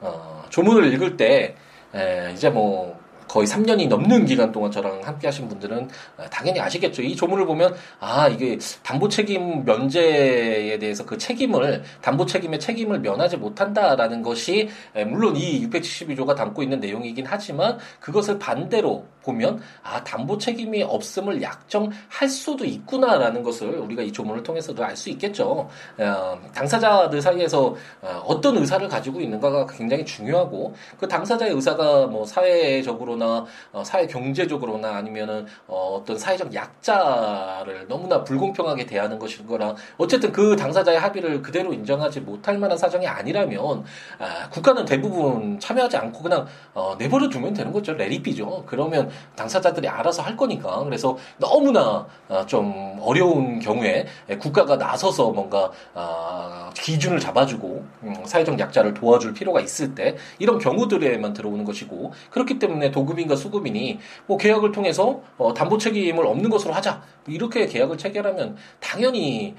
어, 0.00 0.44
조문을 0.50 0.92
읽을 0.92 1.16
때 1.16 1.54
에, 1.94 2.32
이제 2.34 2.50
뭐 2.50 2.98
거의 3.28 3.46
3년이 3.46 3.88
넘는 3.88 4.24
기간 4.24 4.50
동안 4.50 4.70
저랑 4.70 5.02
함께 5.04 5.26
하신 5.28 5.48
분들은 5.48 5.88
당연히 6.30 6.60
아시겠죠. 6.60 7.02
이 7.02 7.14
조문을 7.14 7.46
보면 7.46 7.74
아 8.00 8.28
이게 8.28 8.58
담보 8.82 9.08
책임 9.08 9.64
면제에 9.64 10.78
대해서 10.78 11.04
그 11.04 11.18
책임을 11.18 11.82
담보 12.00 12.26
책임의 12.26 12.58
책임을 12.58 13.00
면하지 13.00 13.36
못한다라는 13.36 14.22
것이 14.22 14.68
물론 15.06 15.36
이 15.36 15.68
672조가 15.68 16.34
담고 16.34 16.62
있는 16.62 16.80
내용이긴 16.80 17.26
하지만 17.28 17.78
그것을 18.00 18.38
반대로 18.38 19.06
보면 19.28 19.60
아 19.82 20.02
담보 20.02 20.38
책임이 20.38 20.82
없음을 20.82 21.42
약정할 21.42 22.28
수도 22.28 22.64
있구나라는 22.64 23.42
것을 23.42 23.68
우리가 23.78 24.02
이 24.02 24.12
조문을 24.12 24.42
통해서도 24.42 24.84
알 24.84 24.98
수 24.98 25.10
있겠죠. 25.10 25.68
어, 25.98 26.38
당사자들 26.52 27.22
사이에서 27.22 27.76
어, 28.02 28.22
어떤 28.26 28.56
의사를 28.56 28.86
가지고 28.88 29.20
있는가가 29.20 29.66
굉장히 29.66 30.04
중요하고 30.04 30.74
그 30.98 31.06
당사자의 31.06 31.52
의사가 31.52 32.08
뭐 32.08 32.26
사회적으로나 32.26 33.46
어, 33.72 33.84
사회 33.84 34.06
경제적으로나 34.08 34.96
아니면은 34.96 35.46
어, 35.68 35.98
어떤 36.00 36.18
사회적 36.18 36.52
약자를 36.52 37.86
너무나 37.88 38.24
불공평하게 38.24 38.86
대하는 38.86 39.18
것인 39.20 39.46
거랑 39.46 39.76
어쨌든 39.98 40.32
그 40.32 40.56
당사자의 40.56 40.98
합의를 40.98 41.42
그대로 41.42 41.72
인정하지 41.72 42.20
못할 42.20 42.58
만한 42.58 42.76
사정이 42.76 43.06
아니라면 43.06 43.84
아, 44.18 44.48
국가는 44.50 44.84
대부분 44.84 45.60
참여하지 45.60 45.96
않고 45.96 46.22
그냥 46.22 46.46
어, 46.74 46.96
내버려 46.98 47.28
두면 47.28 47.54
되는 47.54 47.70
거죠. 47.72 47.92
레리피죠. 47.92 48.64
그러면 48.66 49.10
당사자들이 49.36 49.88
알아서 49.88 50.22
할 50.22 50.36
거니까. 50.36 50.82
그래서 50.84 51.16
너무나 51.38 52.06
어, 52.28 52.44
좀 52.46 52.98
어려운 53.00 53.58
경우에 53.60 54.06
국가가 54.38 54.76
나서서 54.76 55.30
뭔가 55.30 55.70
어, 55.94 56.70
기준을 56.74 57.20
잡아주고 57.20 57.84
음, 58.02 58.14
사회적 58.24 58.58
약자를 58.58 58.94
도와줄 58.94 59.34
필요가 59.34 59.60
있을 59.60 59.94
때 59.94 60.16
이런 60.38 60.58
경우들에만 60.58 61.32
들어오는 61.32 61.64
것이고 61.64 62.12
그렇기 62.30 62.58
때문에 62.58 62.90
도급인과 62.90 63.36
수급인이 63.36 63.98
뭐 64.26 64.36
계약을 64.36 64.72
통해서 64.72 65.20
어, 65.36 65.54
담보 65.54 65.78
책임을 65.78 66.26
없는 66.26 66.50
것으로 66.50 66.74
하자 66.74 67.02
이렇게 67.26 67.66
계약을 67.66 67.98
체결하면 67.98 68.56
당연히 68.80 69.54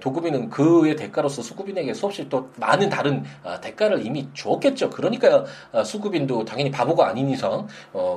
도급인은 0.00 0.50
그의 0.50 0.94
대가로서 0.94 1.42
수급인에게 1.42 1.92
수없이 1.92 2.28
또 2.28 2.50
많은 2.56 2.88
다른 2.88 3.24
대가를 3.60 4.06
이미 4.06 4.28
주었겠죠. 4.34 4.90
그러니까 4.90 5.44
수급인도 5.84 6.44
당연히 6.44 6.70
바보가 6.70 7.08
아닌 7.08 7.28
이상 7.28 7.66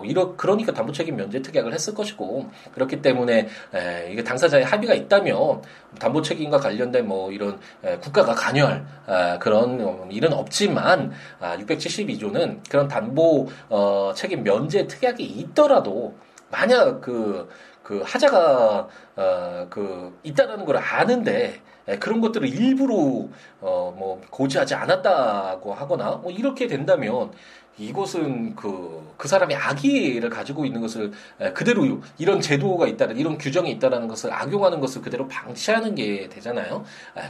이러 0.03 0.35
그러니까 0.35 0.70
담보 0.73 0.91
책임 0.91 1.15
면제 1.15 1.41
특약을 1.41 1.73
했을 1.73 1.93
것이고 1.93 2.49
그렇기 2.73 3.01
때문에 3.01 3.47
에, 3.73 4.09
이게 4.11 4.23
당사자의 4.23 4.63
합의가 4.65 4.93
있다면 4.93 5.61
담보 5.99 6.21
책임과 6.21 6.57
관련된 6.57 7.07
뭐 7.07 7.31
이런 7.31 7.59
에, 7.83 7.97
국가가 7.97 8.33
관여할 8.33 8.85
아, 9.07 9.37
그런 9.39 9.79
어, 9.81 10.07
일은 10.09 10.33
없지만 10.33 11.11
아, 11.39 11.57
672조는 11.57 12.69
그런 12.69 12.87
담보 12.87 13.47
어, 13.69 14.13
책임 14.15 14.43
면제 14.43 14.87
특약이 14.87 15.23
있더라도 15.23 16.15
만약 16.49 17.01
그, 17.01 17.49
그 17.83 18.01
하자가 18.05 18.87
어, 19.15 19.67
그 19.69 20.19
있다라는 20.23 20.65
걸 20.65 20.77
아는데 20.77 21.61
에, 21.87 21.97
그런 21.97 22.21
것들을 22.21 22.47
일부러 22.47 22.95
어, 23.59 23.95
뭐 23.97 24.21
고지하지 24.29 24.75
않았다고 24.75 25.73
하거나 25.73 26.11
뭐 26.11 26.31
이렇게 26.31 26.67
된다면 26.67 27.31
이곳은 27.77 28.55
그, 28.55 29.01
그 29.17 29.27
사람이 29.27 29.55
악의를 29.55 30.29
가지고 30.29 30.65
있는 30.65 30.81
것을 30.81 31.11
그대로 31.53 31.99
이런 32.17 32.41
제도가 32.41 32.87
있다는, 32.87 33.17
이런 33.17 33.37
규정이 33.37 33.71
있다는 33.71 34.07
것을 34.07 34.31
악용하는 34.31 34.79
것을 34.79 35.01
그대로 35.01 35.27
방치하는 35.27 35.95
게 35.95 36.29
되잖아요. 36.29 36.83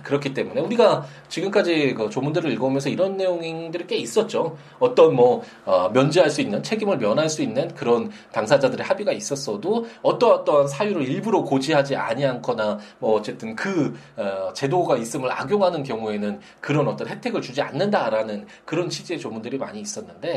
그렇기 0.03 0.33
때문에 0.33 0.61
우리가 0.61 1.05
지금까지 1.29 1.93
그 1.93 2.09
조문들을 2.09 2.51
읽어오면서 2.53 2.89
이런 2.89 3.17
내용들이 3.17 3.87
꽤 3.87 3.95
있었죠. 3.97 4.57
어떤 4.79 5.15
뭐, 5.15 5.43
어, 5.65 5.89
면제할 5.89 6.29
수 6.29 6.41
있는, 6.41 6.63
책임을 6.63 6.97
면할 6.97 7.29
수 7.29 7.41
있는 7.41 7.73
그런 7.75 8.11
당사자들의 8.31 8.85
합의가 8.85 9.11
있었어도 9.11 9.85
어떠어떠한 10.01 10.67
사유를 10.67 11.07
일부러 11.07 11.41
고지하지 11.41 11.95
아니않거나 11.95 12.79
뭐 12.99 13.13
어쨌든 13.17 13.55
그, 13.55 13.97
어, 14.17 14.51
제도가 14.53 14.97
있음을 14.97 15.31
악용하는 15.31 15.83
경우에는 15.83 16.39
그런 16.59 16.87
어떤 16.87 17.07
혜택을 17.07 17.41
주지 17.41 17.61
않는다라는 17.61 18.47
그런 18.65 18.89
취지의 18.89 19.19
조문들이 19.19 19.57
많이 19.57 19.79
있었는데 19.79 20.30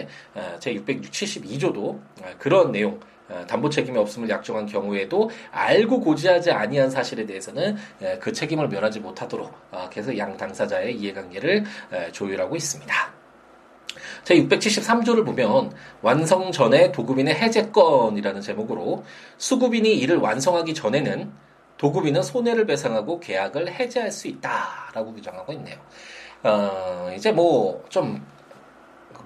제 0.60 0.74
672조도 0.74 2.00
그런 2.38 2.72
내용 2.72 3.00
담보 3.46 3.70
책임이 3.70 3.96
없음을 3.98 4.28
약정한 4.28 4.66
경우에도 4.66 5.30
알고 5.50 6.00
고지하지 6.00 6.50
아니한 6.50 6.90
사실에 6.90 7.24
대해서는 7.26 7.76
그 8.20 8.32
책임을 8.32 8.68
면하지 8.68 9.00
못하도록 9.00 9.52
계속 9.90 10.16
양 10.18 10.36
당사자의 10.36 10.96
이해관계를 10.96 11.64
조율하고 12.12 12.56
있습니다. 12.56 13.14
제 14.24 14.36
673조를 14.36 15.24
보면 15.24 15.72
완성 16.02 16.50
전에 16.50 16.90
도급인의 16.92 17.34
해제권이라는 17.34 18.40
제목으로 18.40 19.04
수급인이 19.38 19.90
이를 19.94 20.16
완성하기 20.16 20.74
전에는 20.74 21.30
도급인은 21.76 22.22
손해를 22.22 22.66
배상하고 22.66 23.20
계약을 23.20 23.72
해제할 23.72 24.10
수 24.10 24.28
있다라고 24.28 25.12
규정하고 25.12 25.52
있네요. 25.52 25.76
어, 26.42 27.10
이제 27.16 27.32
뭐 27.32 27.82
좀 27.88 28.24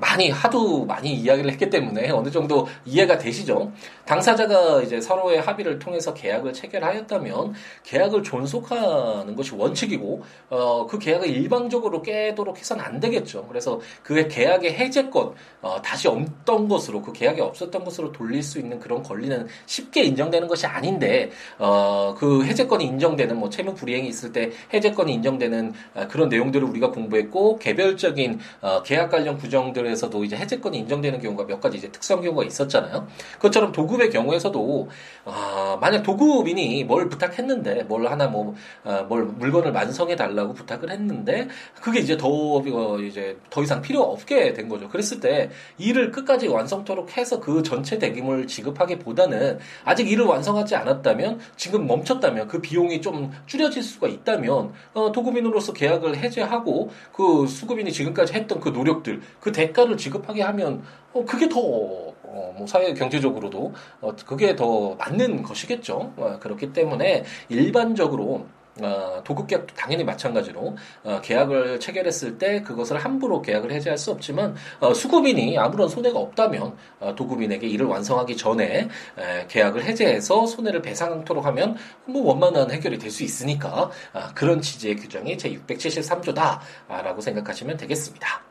많이 0.01 0.31
하도 0.31 0.85
많이 0.85 1.13
이야기를 1.15 1.51
했기 1.53 1.71
때문에 1.71 2.11
어느 2.11 2.31
정도 2.31 2.67
이해가 2.85 3.19
되시죠? 3.19 3.73
당사자가 4.05 4.83
이제 4.83 5.01
서로의 5.01 5.41
합의를 5.41 5.79
통해서 5.79 6.15
계약을 6.15 6.53
체결하였다면 6.53 7.55
계약을 7.83 8.23
존속하는 8.23 9.35
것이 9.35 9.55
원칙이고 9.55 10.23
어, 10.51 10.87
그 10.87 10.99
계약을 10.99 11.29
일방적으로 11.29 12.03
깨도록 12.03 12.59
해서는 12.59 12.85
안 12.85 13.01
되겠죠. 13.01 13.47
그래서 13.49 13.81
그 14.03 14.29
계약의 14.29 14.75
해제권 14.75 15.35
어, 15.61 15.83
다시 15.83 16.09
없던 16.09 16.69
것으로 16.69 17.03
그 17.03 17.13
계약이 17.13 17.41
없었던 17.41 17.85
것으로 17.85 18.13
돌릴 18.13 18.43
수 18.43 18.59
있는 18.59 18.79
그런 18.79 19.03
권리는 19.03 19.47
쉽게 19.67 20.03
인정되는 20.03 20.49
것이 20.49 20.67
아닌데 20.67 21.31
어, 21.59 22.15
그 22.17 22.45
해제권이 22.45 22.85
인정되는 22.85 23.37
뭐 23.37 23.51
채무 23.51 23.75
불이행이 23.75 24.09
있을 24.09 24.33
때 24.33 24.51
해제권이 24.73 25.13
인정되는 25.15 25.73
어, 25.95 26.09
그런 26.09 26.29
내용들을 26.29 26.67
우리가 26.67 26.91
공부했고 26.93 27.59
개별적인 27.59 28.39
어, 28.63 28.83
계약 28.83 29.11
관련 29.11 29.37
구정들 29.37 29.88
에서도 29.88 30.24
이제 30.24 30.37
해제권이 30.37 30.79
인정되는 30.79 31.20
경우가 31.20 31.46
몇 31.46 31.61
가지 31.61 31.79
이제 31.79 31.90
특성 31.90 32.20
경우가 32.20 32.44
있었잖아요. 32.44 33.07
그것처럼 33.35 33.72
도급의 33.72 34.11
경우에서도 34.11 34.88
아, 35.24 35.79
만약 35.81 36.03
도급인이 36.03 36.85
뭘 36.85 37.09
부탁했는데 37.09 37.85
뭘 37.85 38.07
하나 38.07 38.29
뭐뭘 38.29 38.57
아, 38.85 39.03
물건을 39.03 39.72
완성해 39.72 40.16
달라고 40.16 40.55
부탁을 40.55 40.90
했는데 40.90 41.48
그게 41.81 42.01
이제 42.01 42.16
더 42.16 42.29
어, 42.29 42.98
이제 43.01 43.37
더 43.51 43.62
이상 43.62 43.83
필요 43.83 44.03
없게 44.03 44.53
된 44.53 44.68
거죠. 44.68 44.88
그랬을 44.88 45.20
때 45.20 45.51
일을 45.79 46.11
끝까지 46.11 46.48
완성토록 46.48 47.16
해서 47.16 47.40
그 47.40 47.62
전체 47.62 47.98
대금을 47.98 48.46
지급하기보다는 48.46 49.59
아직 49.85 50.11
일을 50.11 50.24
완성하지 50.24 50.77
않았다면 50.77 51.40
지금 51.57 51.87
멈췄다면 51.87 52.48
그 52.48 52.61
비용이 52.61 53.01
좀 53.01 53.33
줄여질 53.46 53.83
수가 53.83 54.09
있다면 54.09 54.72
어, 54.94 55.12
도급인으로서 55.12 55.72
계약을 55.72 56.16
해제하고 56.16 56.90
그 57.12 57.46
수급인이 57.46 57.92
지금까지 57.92 58.35
했던 58.35 58.61
그 58.61 58.70
노력들 58.70 59.20
그 59.40 59.53
대가 59.53 59.78
를 59.87 59.97
지급하게 59.97 60.43
하면 60.43 60.83
어, 61.12 61.25
그게 61.25 61.49
더 61.49 61.61
어, 61.61 62.55
뭐 62.57 62.67
사회 62.67 62.93
경제적으로도 62.95 63.73
어, 64.01 64.12
그게 64.27 64.55
더 64.57 64.95
맞는 64.97 65.43
것이겠죠. 65.43 66.12
어, 66.17 66.38
그렇기 66.41 66.73
때문에 66.73 67.25
일반적으로 67.49 68.47
어, 68.81 69.21
도급 69.25 69.49
계약도 69.49 69.75
당연히 69.75 70.05
마찬가지로 70.05 70.77
어, 71.03 71.21
계약을 71.23 71.81
체결했을 71.81 72.38
때 72.38 72.62
그것을 72.62 72.99
함부로 72.99 73.43
계약을 73.43 73.73
해제할 73.73 73.99
수 73.99 74.11
없지만 74.12 74.55
어, 74.81 74.95
수급인이 74.95 75.59
아무런 75.59 75.88
손해가 75.88 76.19
없다면 76.19 76.77
어, 77.01 77.14
도급인에게 77.17 77.67
일을 77.67 77.87
완성하기 77.87 78.37
전에 78.37 78.88
에, 79.19 79.47
계약을 79.49 79.83
해제해서 79.85 80.47
손해를 80.47 80.83
배상토록 80.83 81.45
하면 81.47 81.77
뭐 82.05 82.25
원만한 82.27 82.71
해결이 82.71 82.99
될 82.99 83.09
수 83.09 83.25
있으니까 83.25 83.91
아, 84.12 84.33
그런 84.35 84.61
취지의 84.61 84.97
규정이 84.97 85.38
제 85.38 85.51
673조다라고 85.51 87.23
생각하시면 87.23 87.79
되겠습니다. 87.79 88.48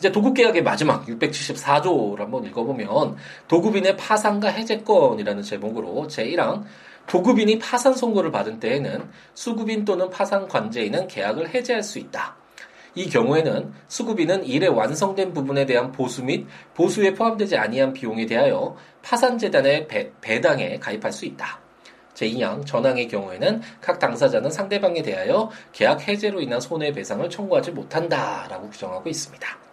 이제 0.00 0.10
도급계약의 0.10 0.62
마지막 0.62 1.04
674조를 1.04 2.20
한번 2.20 2.42
읽어보면 2.46 3.16
도급인의 3.48 3.98
파산과 3.98 4.48
해제권이라는 4.48 5.42
제목으로 5.42 6.06
제1항 6.08 6.64
도급인이 7.06 7.58
파산 7.58 7.92
선고를 7.92 8.30
받은 8.30 8.60
때에는 8.60 9.10
수급인 9.34 9.84
또는 9.84 10.08
파산 10.08 10.48
관제인은 10.48 11.06
계약을 11.06 11.50
해제할 11.54 11.82
수 11.82 11.98
있다. 11.98 12.34
이 12.94 13.10
경우에는 13.10 13.74
수급인은 13.88 14.46
일의 14.46 14.70
완성된 14.70 15.34
부분에 15.34 15.66
대한 15.66 15.92
보수 15.92 16.24
및 16.24 16.46
보수에 16.74 17.12
포함되지 17.12 17.58
아니한 17.58 17.92
비용에 17.92 18.24
대하여 18.24 18.74
파산재단의 19.02 19.86
배, 19.86 20.10
배당에 20.22 20.78
가입할 20.78 21.12
수 21.12 21.26
있다. 21.26 21.60
제2항 22.14 22.64
전항의 22.64 23.06
경우에는 23.08 23.60
각 23.82 23.98
당사자는 23.98 24.50
상대방에 24.50 25.02
대하여 25.02 25.50
계약 25.72 26.08
해제로 26.08 26.40
인한 26.40 26.58
손해배상을 26.58 27.28
청구하지 27.28 27.72
못한다라고 27.72 28.70
규정하고 28.70 29.10
있습니다. 29.10 29.69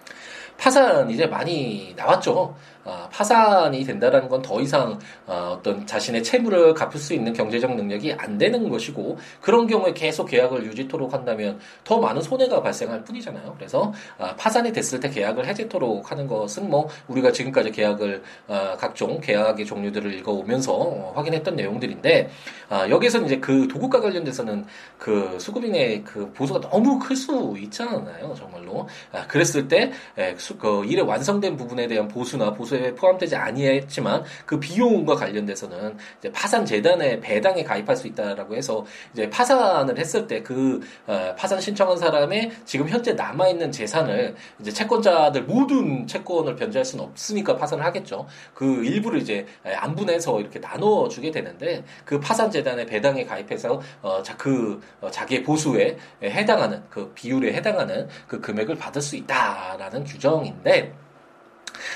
파산 0.57 1.09
이제 1.09 1.25
많이 1.27 1.93
나왔죠. 1.95 2.55
어, 2.87 3.07
파산이 3.11 3.83
된다라는 3.83 4.29
건 4.29 4.37
더 4.47 4.61
이상 4.61 4.97
어, 5.25 5.59
떤 5.61 5.85
자신의 5.85 6.23
채무를 6.23 6.73
갚을 6.73 6.97
수 6.97 7.13
있는 7.13 7.33
경제적 7.33 7.75
능력이 7.75 8.13
안 8.13 8.37
되는 8.37 8.69
것이고 8.69 9.17
그런 9.41 9.67
경우에 9.67 9.93
계속 9.93 10.25
계약을 10.25 10.63
유지토록 10.65 11.13
한다면 11.13 11.59
더 11.83 11.99
많은 11.99 12.21
손해가 12.21 12.61
발생할 12.61 13.03
뿐이잖아요. 13.03 13.55
그래서 13.57 13.91
어, 14.17 14.29
파산이 14.37 14.71
됐을 14.71 14.99
때 15.01 15.09
계약을 15.09 15.45
해지토록 15.45 16.11
하는 16.11 16.27
것은 16.27 16.69
뭐 16.69 16.87
우리가 17.07 17.31
지금까지 17.31 17.71
계약을 17.71 18.23
어, 18.47 18.77
각종 18.77 19.19
계약의 19.19 19.65
종류들을 19.65 20.13
읽어오면서 20.13 20.73
어, 20.73 21.13
확인했던 21.15 21.55
내용들인데 21.57 22.29
아, 22.69 22.87
여기서 22.89 23.21
이제 23.23 23.39
그 23.39 23.67
도구과 23.67 23.99
관련돼서는 24.01 24.65
그 24.97 25.37
수급인의 25.39 26.03
그 26.03 26.31
보수가 26.33 26.61
너무 26.69 26.99
클 26.99 27.17
수 27.17 27.55
있잖아요, 27.57 28.35
정말로. 28.37 28.87
아, 29.11 29.25
그랬을 29.25 29.67
때 29.67 29.91
에, 30.17 30.35
수, 30.37 30.55
그 30.57 30.85
일의 30.85 31.03
완성된 31.03 31.57
부분에 31.57 31.87
대한 31.87 32.07
보수나 32.07 32.53
보수 32.53 32.76
에 32.77 32.93
포함되지 32.93 33.35
아니했지만 33.35 34.23
그 34.45 34.59
비용과 34.59 35.15
관련돼서는 35.15 35.97
이제 36.19 36.31
파산 36.31 36.65
재단의 36.65 37.19
배당에 37.21 37.63
가입할 37.63 37.95
수 37.95 38.07
있다라고 38.07 38.55
해서 38.55 38.85
이제 39.13 39.29
파산을 39.29 39.97
했을 39.97 40.27
때그 40.27 40.81
어, 41.07 41.33
파산 41.37 41.59
신청한 41.59 41.97
사람의 41.97 42.51
지금 42.65 42.87
현재 42.87 43.13
남아 43.13 43.47
있는 43.47 43.71
재산을 43.71 44.35
이제 44.59 44.71
채권자들 44.71 45.43
모든 45.43 46.05
채권을 46.05 46.55
변제할 46.55 46.85
수는 46.85 47.05
없으니까 47.05 47.55
파산을 47.57 47.83
하겠죠. 47.85 48.27
그 48.53 48.85
일부를 48.85 49.21
이제 49.21 49.45
안분해서 49.63 50.39
이렇게 50.39 50.61
나눠 50.61 51.07
주게 51.09 51.31
되는데 51.31 51.83
그 52.05 52.19
파산 52.19 52.51
재단의 52.51 52.85
배당에 52.85 53.25
가입해서 53.25 53.81
어, 54.01 54.21
자, 54.21 54.35
그 54.37 54.79
어, 55.01 55.09
자기의 55.09 55.43
보수에 55.43 55.97
해당하는 56.21 56.83
그 56.89 57.11
비율에 57.13 57.53
해당하는 57.53 58.07
그 58.27 58.39
금액을 58.39 58.75
받을 58.75 59.01
수 59.01 59.15
있다라는 59.15 60.03
규정인데 60.03 61.06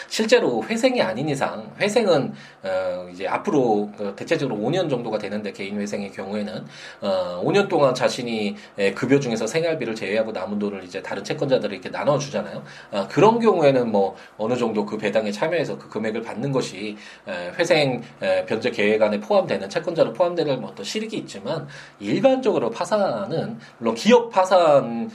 실제로 0.07 0.63
회생이 0.63 1.01
아닌 1.01 1.29
이상 1.29 1.71
회생은 1.79 2.33
어 2.63 3.09
이제 3.11 3.27
앞으로 3.27 3.91
그 3.97 4.13
대체적으로 4.15 4.57
5년 4.59 4.89
정도가 4.89 5.17
되는데 5.17 5.51
개인 5.51 5.79
회생의 5.79 6.11
경우에는 6.11 6.65
어 7.01 7.41
5년 7.43 7.67
동안 7.67 7.93
자신이 7.93 8.55
급여 8.95 9.19
중에서 9.19 9.47
생활비를 9.47 9.95
제외하고 9.95 10.31
남은 10.31 10.59
돈을 10.59 10.83
이제 10.83 11.01
다른 11.01 11.23
채권자들이 11.23 11.75
이렇게 11.75 11.89
나눠 11.89 12.17
주잖아요. 12.17 12.63
어 12.91 13.07
그런 13.09 13.39
경우에는 13.39 13.91
뭐 13.91 14.15
어느 14.37 14.55
정도 14.55 14.85
그 14.85 14.97
배당에 14.97 15.31
참여해서 15.31 15.77
그 15.77 15.89
금액을 15.89 16.21
받는 16.21 16.51
것이 16.51 16.97
회생 17.57 18.01
변제 18.47 18.71
계획 18.71 19.01
안에 19.01 19.19
포함되는 19.19 19.69
채권자로 19.69 20.13
포함되는 20.13 20.63
어떤 20.63 20.85
실익이 20.85 21.17
있지만 21.17 21.67
일반적으로 21.99 22.69
파산은 22.69 23.59
물론 23.77 23.95
기업 23.95 24.29
파산은 24.29 25.09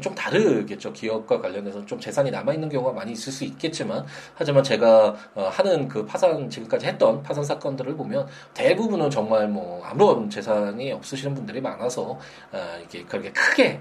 좀 0.00 0.14
다르겠죠. 0.14 0.92
기업과 0.92 1.40
관련해서 1.40 1.84
좀 1.86 1.98
재산이 2.00 2.30
남아 2.30 2.54
있는 2.54 2.68
경우가 2.68 2.92
많이 2.92 3.12
있을 3.12 3.32
수 3.32 3.44
있겠지만 3.44 4.01
하지만 4.34 4.62
제가 4.62 5.14
어, 5.34 5.48
하는 5.50 5.88
그 5.88 6.04
파산 6.04 6.48
지금까지 6.48 6.86
했던 6.86 7.22
파산 7.22 7.44
사건들을 7.44 7.96
보면 7.96 8.26
대부분은 8.54 9.10
정말 9.10 9.48
뭐 9.48 9.84
아무런 9.84 10.28
재산이 10.30 10.92
없으시는 10.92 11.34
분들이 11.34 11.60
많아서 11.60 12.18
어, 12.52 12.78
이게 12.84 13.04
그렇게 13.04 13.32
크게 13.32 13.80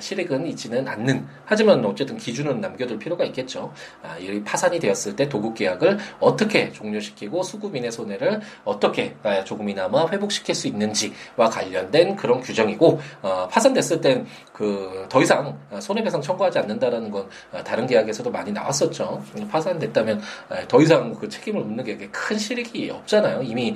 실익은 0.00 0.46
있지는 0.48 0.86
않는 0.86 1.26
하지만 1.44 1.84
어쨌든 1.84 2.16
기준은 2.16 2.60
남겨둘 2.60 2.98
필요가 2.98 3.24
있겠죠. 3.24 3.72
아, 4.02 4.16
이 4.18 4.42
파산이 4.44 4.78
되었을 4.78 5.16
때 5.16 5.28
도급 5.28 5.54
계약을 5.54 5.98
어떻게 6.20 6.70
종료시키고 6.72 7.42
수급인의 7.42 7.90
손해를 7.92 8.40
어떻게 8.64 9.14
아, 9.22 9.42
조금이나마 9.44 10.08
회복시킬 10.08 10.54
수 10.54 10.68
있는지와 10.68 11.48
관련된 11.50 12.16
그런 12.16 12.40
규정이고 12.40 13.00
어, 13.22 13.48
파산됐을 13.50 14.00
땐 14.00 14.26
그 14.52 14.90
더 15.08 15.20
이상 15.22 15.58
손해배상 15.80 16.20
청구하지 16.20 16.58
않는다라는 16.58 17.10
건 17.10 17.26
다른 17.64 17.86
계약에서도 17.86 18.30
많이 18.30 18.52
나왔었죠. 18.52 19.22
파산됐다면 19.50 20.20
더 20.68 20.80
이상 20.82 21.12
그 21.14 21.28
책임을 21.28 21.62
묻는 21.62 21.84
게 21.84 21.96
큰 22.12 22.38
실익이 22.38 22.90
없잖아요. 22.90 23.42
이미 23.42 23.74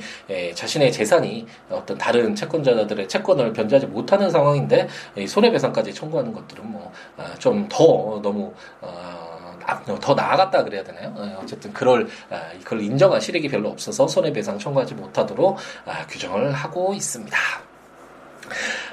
자신의 0.55 0.93
재산이 0.93 1.47
어떤 1.71 1.97
다른 1.99 2.35
채권자들의 2.35 3.09
채권을 3.09 3.53
변제하지 3.53 3.87
못하는 3.87 4.31
상황인데 4.31 4.89
손해배상까지 5.27 5.94
청구하는 5.95 6.33
것들은 6.33 6.71
뭐 6.71 6.93
좀더 7.39 8.19
아, 8.19 8.23
너무 8.23 8.53
어, 8.81 9.99
더 10.01 10.15
나아갔다 10.15 10.65
그래야 10.65 10.85
되나요? 10.85 11.13
어, 11.17 11.41
어쨌든 11.43 11.73
그럴 11.73 12.09
그걸 12.63 12.83
인정한 12.83 13.21
실익이 13.21 13.49
별로 13.49 13.71
없어서 13.71 14.07
손해배상 14.07 14.59
청구하지 14.59 14.95
못하도록 14.95 15.57
규정을 16.09 16.53
하고 16.53 16.93
있습니다. 16.93 17.37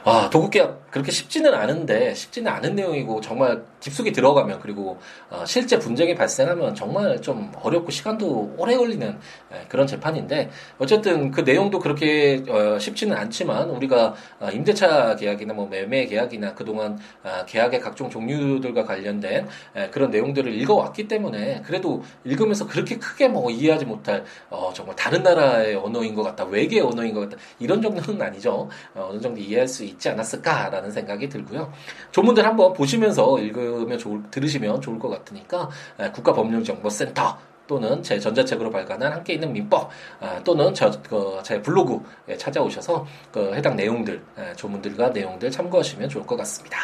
아, 0.06 0.30
도급계약 0.32 0.81
그렇게 0.92 1.12
쉽지는 1.12 1.54
않은데 1.54 2.14
쉽지는 2.14 2.52
않은 2.52 2.76
내용이고 2.76 3.22
정말 3.22 3.64
깊숙이 3.80 4.12
들어가면 4.12 4.60
그리고 4.60 5.00
어, 5.30 5.44
실제 5.46 5.80
분쟁이 5.80 6.14
발생하면 6.14 6.76
정말 6.76 7.20
좀 7.22 7.52
어렵고 7.62 7.92
시간도 7.92 8.56
오래 8.58 8.78
걸리는 8.78 9.08
에, 9.10 9.66
그런 9.68 9.88
재판인데 9.88 10.52
어쨌든 10.78 11.32
그 11.32 11.42
내용도 11.42 11.80
그렇게 11.80 12.44
어, 12.48 12.78
쉽지는 12.78 13.18
않지만 13.18 13.70
우리가 13.70 14.14
어, 14.40 14.50
임대차 14.52 15.16
계약이나 15.16 15.54
뭐 15.54 15.68
매매 15.68 16.06
계약이나 16.06 16.54
그동안 16.54 17.00
어, 17.24 17.46
계약의 17.48 17.80
각종 17.80 18.10
종류들과 18.10 18.86
관련된 18.86 19.48
에, 19.76 19.90
그런 19.90 20.12
내용들을 20.12 20.54
읽어왔기 20.54 21.08
때문에 21.08 21.64
그래도 21.66 22.04
읽으면서 22.24 22.68
그렇게 22.68 22.98
크게 22.98 23.30
뭐 23.30 23.50
이해하지 23.50 23.86
못할 23.86 24.26
어, 24.50 24.72
정말 24.76 24.96
다른 24.96 25.24
나라의 25.24 25.76
언어인 25.76 26.14
것 26.14 26.24
같다 26.24 26.44
외계 26.46 26.82
언어인 26.82 27.14
것 27.14 27.22
같다 27.22 27.42
이런 27.60 27.82
정도는 27.82 28.22
아니죠. 28.22 28.70
어, 28.94 29.10
어느 29.10 29.20
정도 29.20 29.40
이해할 29.40 29.68
수 29.68 29.84
있지 29.84 30.10
않았을까라는 30.10 30.81
생각이 30.90 31.30
들고요. 31.30 31.72
조문들 32.12 32.46
한번 32.46 32.74
보시면서 32.74 33.40
읽으면 33.40 33.98
좋을, 33.98 34.24
들으시면 34.32 34.82
좋을 34.82 34.98
것 34.98 35.10
같으니까 35.10 35.70
국가법령정보센터 36.14 37.51
또는 37.72 38.04
제 38.04 38.20
전자책으로 38.20 38.70
발간한 38.70 39.14
함께 39.14 39.36
있는 39.36 39.54
민법 39.54 39.90
아, 40.20 40.44
또는 40.44 40.74
저, 40.74 40.92
그, 41.08 41.40
제 41.42 41.62
블로그에 41.62 42.36
찾아오셔서 42.38 43.08
그 43.32 43.56
해당 43.56 43.78
내용들 43.78 44.22
아, 44.36 44.54
조문들과 44.58 45.12
내용들 45.12 45.50
참고하시면 45.50 46.10
좋을 46.10 46.26
것 46.26 46.36
같습니다. 46.36 46.78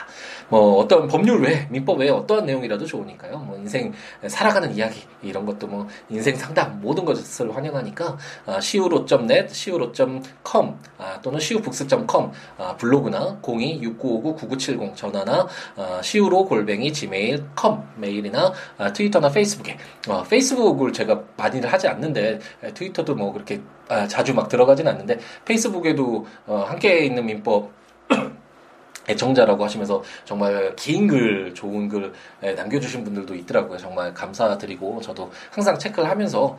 뭐 0.47 0.77
어떤 0.77 1.09
법률 1.09 1.41
외 1.41 1.67
민법 1.69 1.99
외에 1.99 2.09
어떠한 2.09 2.45
내용이라도 2.45 2.85
좋으니까요. 2.85 3.37
뭐 3.39 3.57
인생 3.57 3.91
살아가는 4.27 4.73
이야기 4.73 5.01
이런 5.21 5.45
것도 5.45 5.67
뭐 5.67 5.85
인생 6.07 6.37
상담 6.37 6.79
모든 6.79 7.03
것을 7.03 7.53
환영하니까 7.53 8.17
아, 8.45 8.57
siwo.net, 8.59 9.49
siwo.com 9.49 10.79
아, 10.97 11.19
또는 11.21 11.39
siwo북스.com 11.39 12.31
아, 12.57 12.77
블로그나 12.77 13.37
026959-9970 13.41 14.95
전화나 14.95 15.49
아, 15.75 15.99
siwo 15.99 16.45
골뱅이 16.45 16.93
gmail.com 16.93 17.83
메일이나 17.97 18.53
아, 18.77 18.93
트위터나 18.93 19.29
페이스북에 19.29 19.77
어, 20.07 20.23
페이스북 20.23 20.76
페이스북을 20.77 20.93
제가 20.93 21.23
많이를 21.35 21.71
하지 21.73 21.87
않는데 21.87 22.39
트위터도 22.73 23.15
뭐 23.15 23.33
그렇게 23.33 23.61
아, 23.89 24.07
자주 24.07 24.33
막 24.33 24.47
들어가진 24.47 24.87
않는데 24.87 25.19
페이스북에도 25.43 26.25
어, 26.45 26.65
함께 26.67 27.05
있는 27.05 27.25
민법 27.25 27.71
애청자라고 29.09 29.63
하시면서 29.63 30.03
정말 30.25 30.75
긴 30.75 31.07
글, 31.07 31.53
좋은 31.53 31.87
글 31.87 32.13
남겨주신 32.41 33.05
분들도 33.05 33.35
있더라고요. 33.35 33.77
정말 33.77 34.13
감사드리고 34.13 34.99
저도 35.01 35.31
항상 35.49 35.79
체크를 35.79 36.09
하면서 36.09 36.57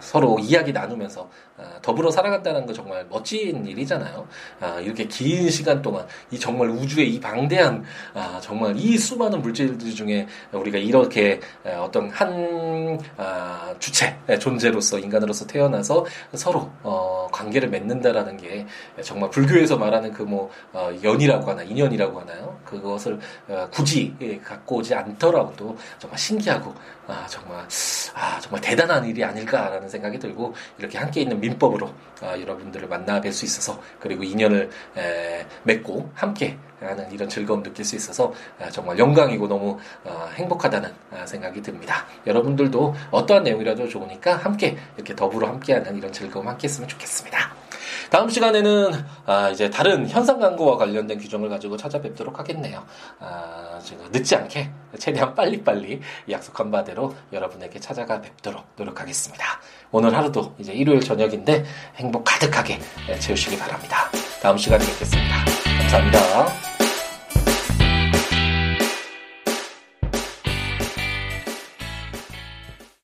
서로 0.00 0.38
이야기 0.40 0.72
나누면서 0.72 1.30
아, 1.55 1.55
더불어 1.80 2.10
살아간다는 2.10 2.66
거 2.66 2.72
정말 2.72 3.06
멋진 3.08 3.64
일이잖아요. 3.64 4.28
아, 4.60 4.80
이렇게 4.80 5.06
긴 5.06 5.48
시간 5.50 5.80
동안 5.80 6.06
이 6.30 6.38
정말 6.38 6.68
우주의 6.68 7.14
이 7.14 7.18
방대한 7.20 7.84
아, 8.14 8.38
정말 8.42 8.76
이 8.76 8.98
수많은 8.98 9.40
물질들 9.40 9.94
중에 9.94 10.26
우리가 10.52 10.78
이렇게 10.78 11.40
어떤 11.64 12.10
한 12.10 13.00
주체 13.78 14.16
존재로서 14.38 14.98
인간으로서 14.98 15.46
태어나서 15.46 16.04
서로 16.34 16.70
어, 16.82 17.26
관계를 17.32 17.70
맺는다라는 17.70 18.36
게 18.36 18.66
정말 19.02 19.30
불교에서 19.30 19.76
말하는 19.78 20.12
그 20.12 20.26
뭐 20.26 20.50
연이라고 21.02 21.50
하나 21.50 21.62
인연이라고 21.62 22.20
하나요? 22.20 22.58
그것을 22.64 23.18
어, 23.48 23.68
굳이 23.70 24.14
갖고 24.42 24.76
오지 24.76 24.94
않더라도 24.94 25.76
정말 25.98 26.18
신기하고 26.18 26.74
정말 27.28 27.64
정말 28.40 28.60
대단한 28.60 29.04
일이 29.06 29.22
아닐까라는 29.22 29.88
생각이 29.88 30.18
들고 30.18 30.54
이렇게 30.78 30.98
함께 30.98 31.20
있는 31.22 31.40
민법으로 31.48 31.90
아, 32.22 32.38
여러분들을 32.38 32.88
만나 32.88 33.20
뵐 33.20 33.32
수 33.32 33.44
있어서 33.44 33.80
그리고 34.00 34.22
인연을 34.22 34.70
에, 34.96 35.46
맺고 35.64 36.10
함께 36.14 36.56
하는 36.80 37.10
이런 37.12 37.28
즐거움 37.28 37.62
느낄 37.62 37.84
수 37.84 37.96
있어서 37.96 38.32
아, 38.60 38.70
정말 38.70 38.98
영광이고 38.98 39.46
너무 39.48 39.78
어, 40.04 40.28
행복하다는 40.34 40.92
아, 41.12 41.26
생각이 41.26 41.62
듭니다. 41.62 42.06
여러분들도 42.26 42.94
어떠한 43.10 43.44
내용이라도 43.44 43.88
좋으니까 43.88 44.36
함께 44.36 44.76
이렇게 44.96 45.14
더불어 45.14 45.48
함께하는 45.48 45.96
이런 45.96 46.12
즐거움 46.12 46.48
함께 46.48 46.66
했으면 46.68 46.88
좋겠습니다. 46.88 47.65
다음 48.10 48.28
시간에는 48.28 48.92
아, 49.26 49.50
이제 49.50 49.70
다른 49.70 50.08
현상 50.08 50.38
광고와 50.38 50.76
관련된 50.76 51.18
규정을 51.18 51.48
가지고 51.48 51.76
찾아뵙도록 51.76 52.38
하겠네요. 52.38 52.84
아, 53.20 53.78
제가 53.82 54.04
늦지 54.10 54.36
않게 54.36 54.70
최대한 54.98 55.34
빨리빨리 55.34 56.00
약속한 56.30 56.70
바대로 56.70 57.14
여러분에게 57.32 57.80
찾아가 57.80 58.20
뵙도록 58.20 58.64
노력하겠습니다. 58.76 59.44
오늘 59.92 60.14
하루도 60.14 60.54
이제 60.58 60.72
일요일 60.72 61.00
저녁인데 61.00 61.64
행복 61.96 62.24
가득하게 62.24 62.80
채우시기 63.18 63.58
바랍니다. 63.58 64.10
다음 64.42 64.56
시간에 64.56 64.84
뵙겠습니다. 64.84 65.44
감사합니다. 65.80 66.65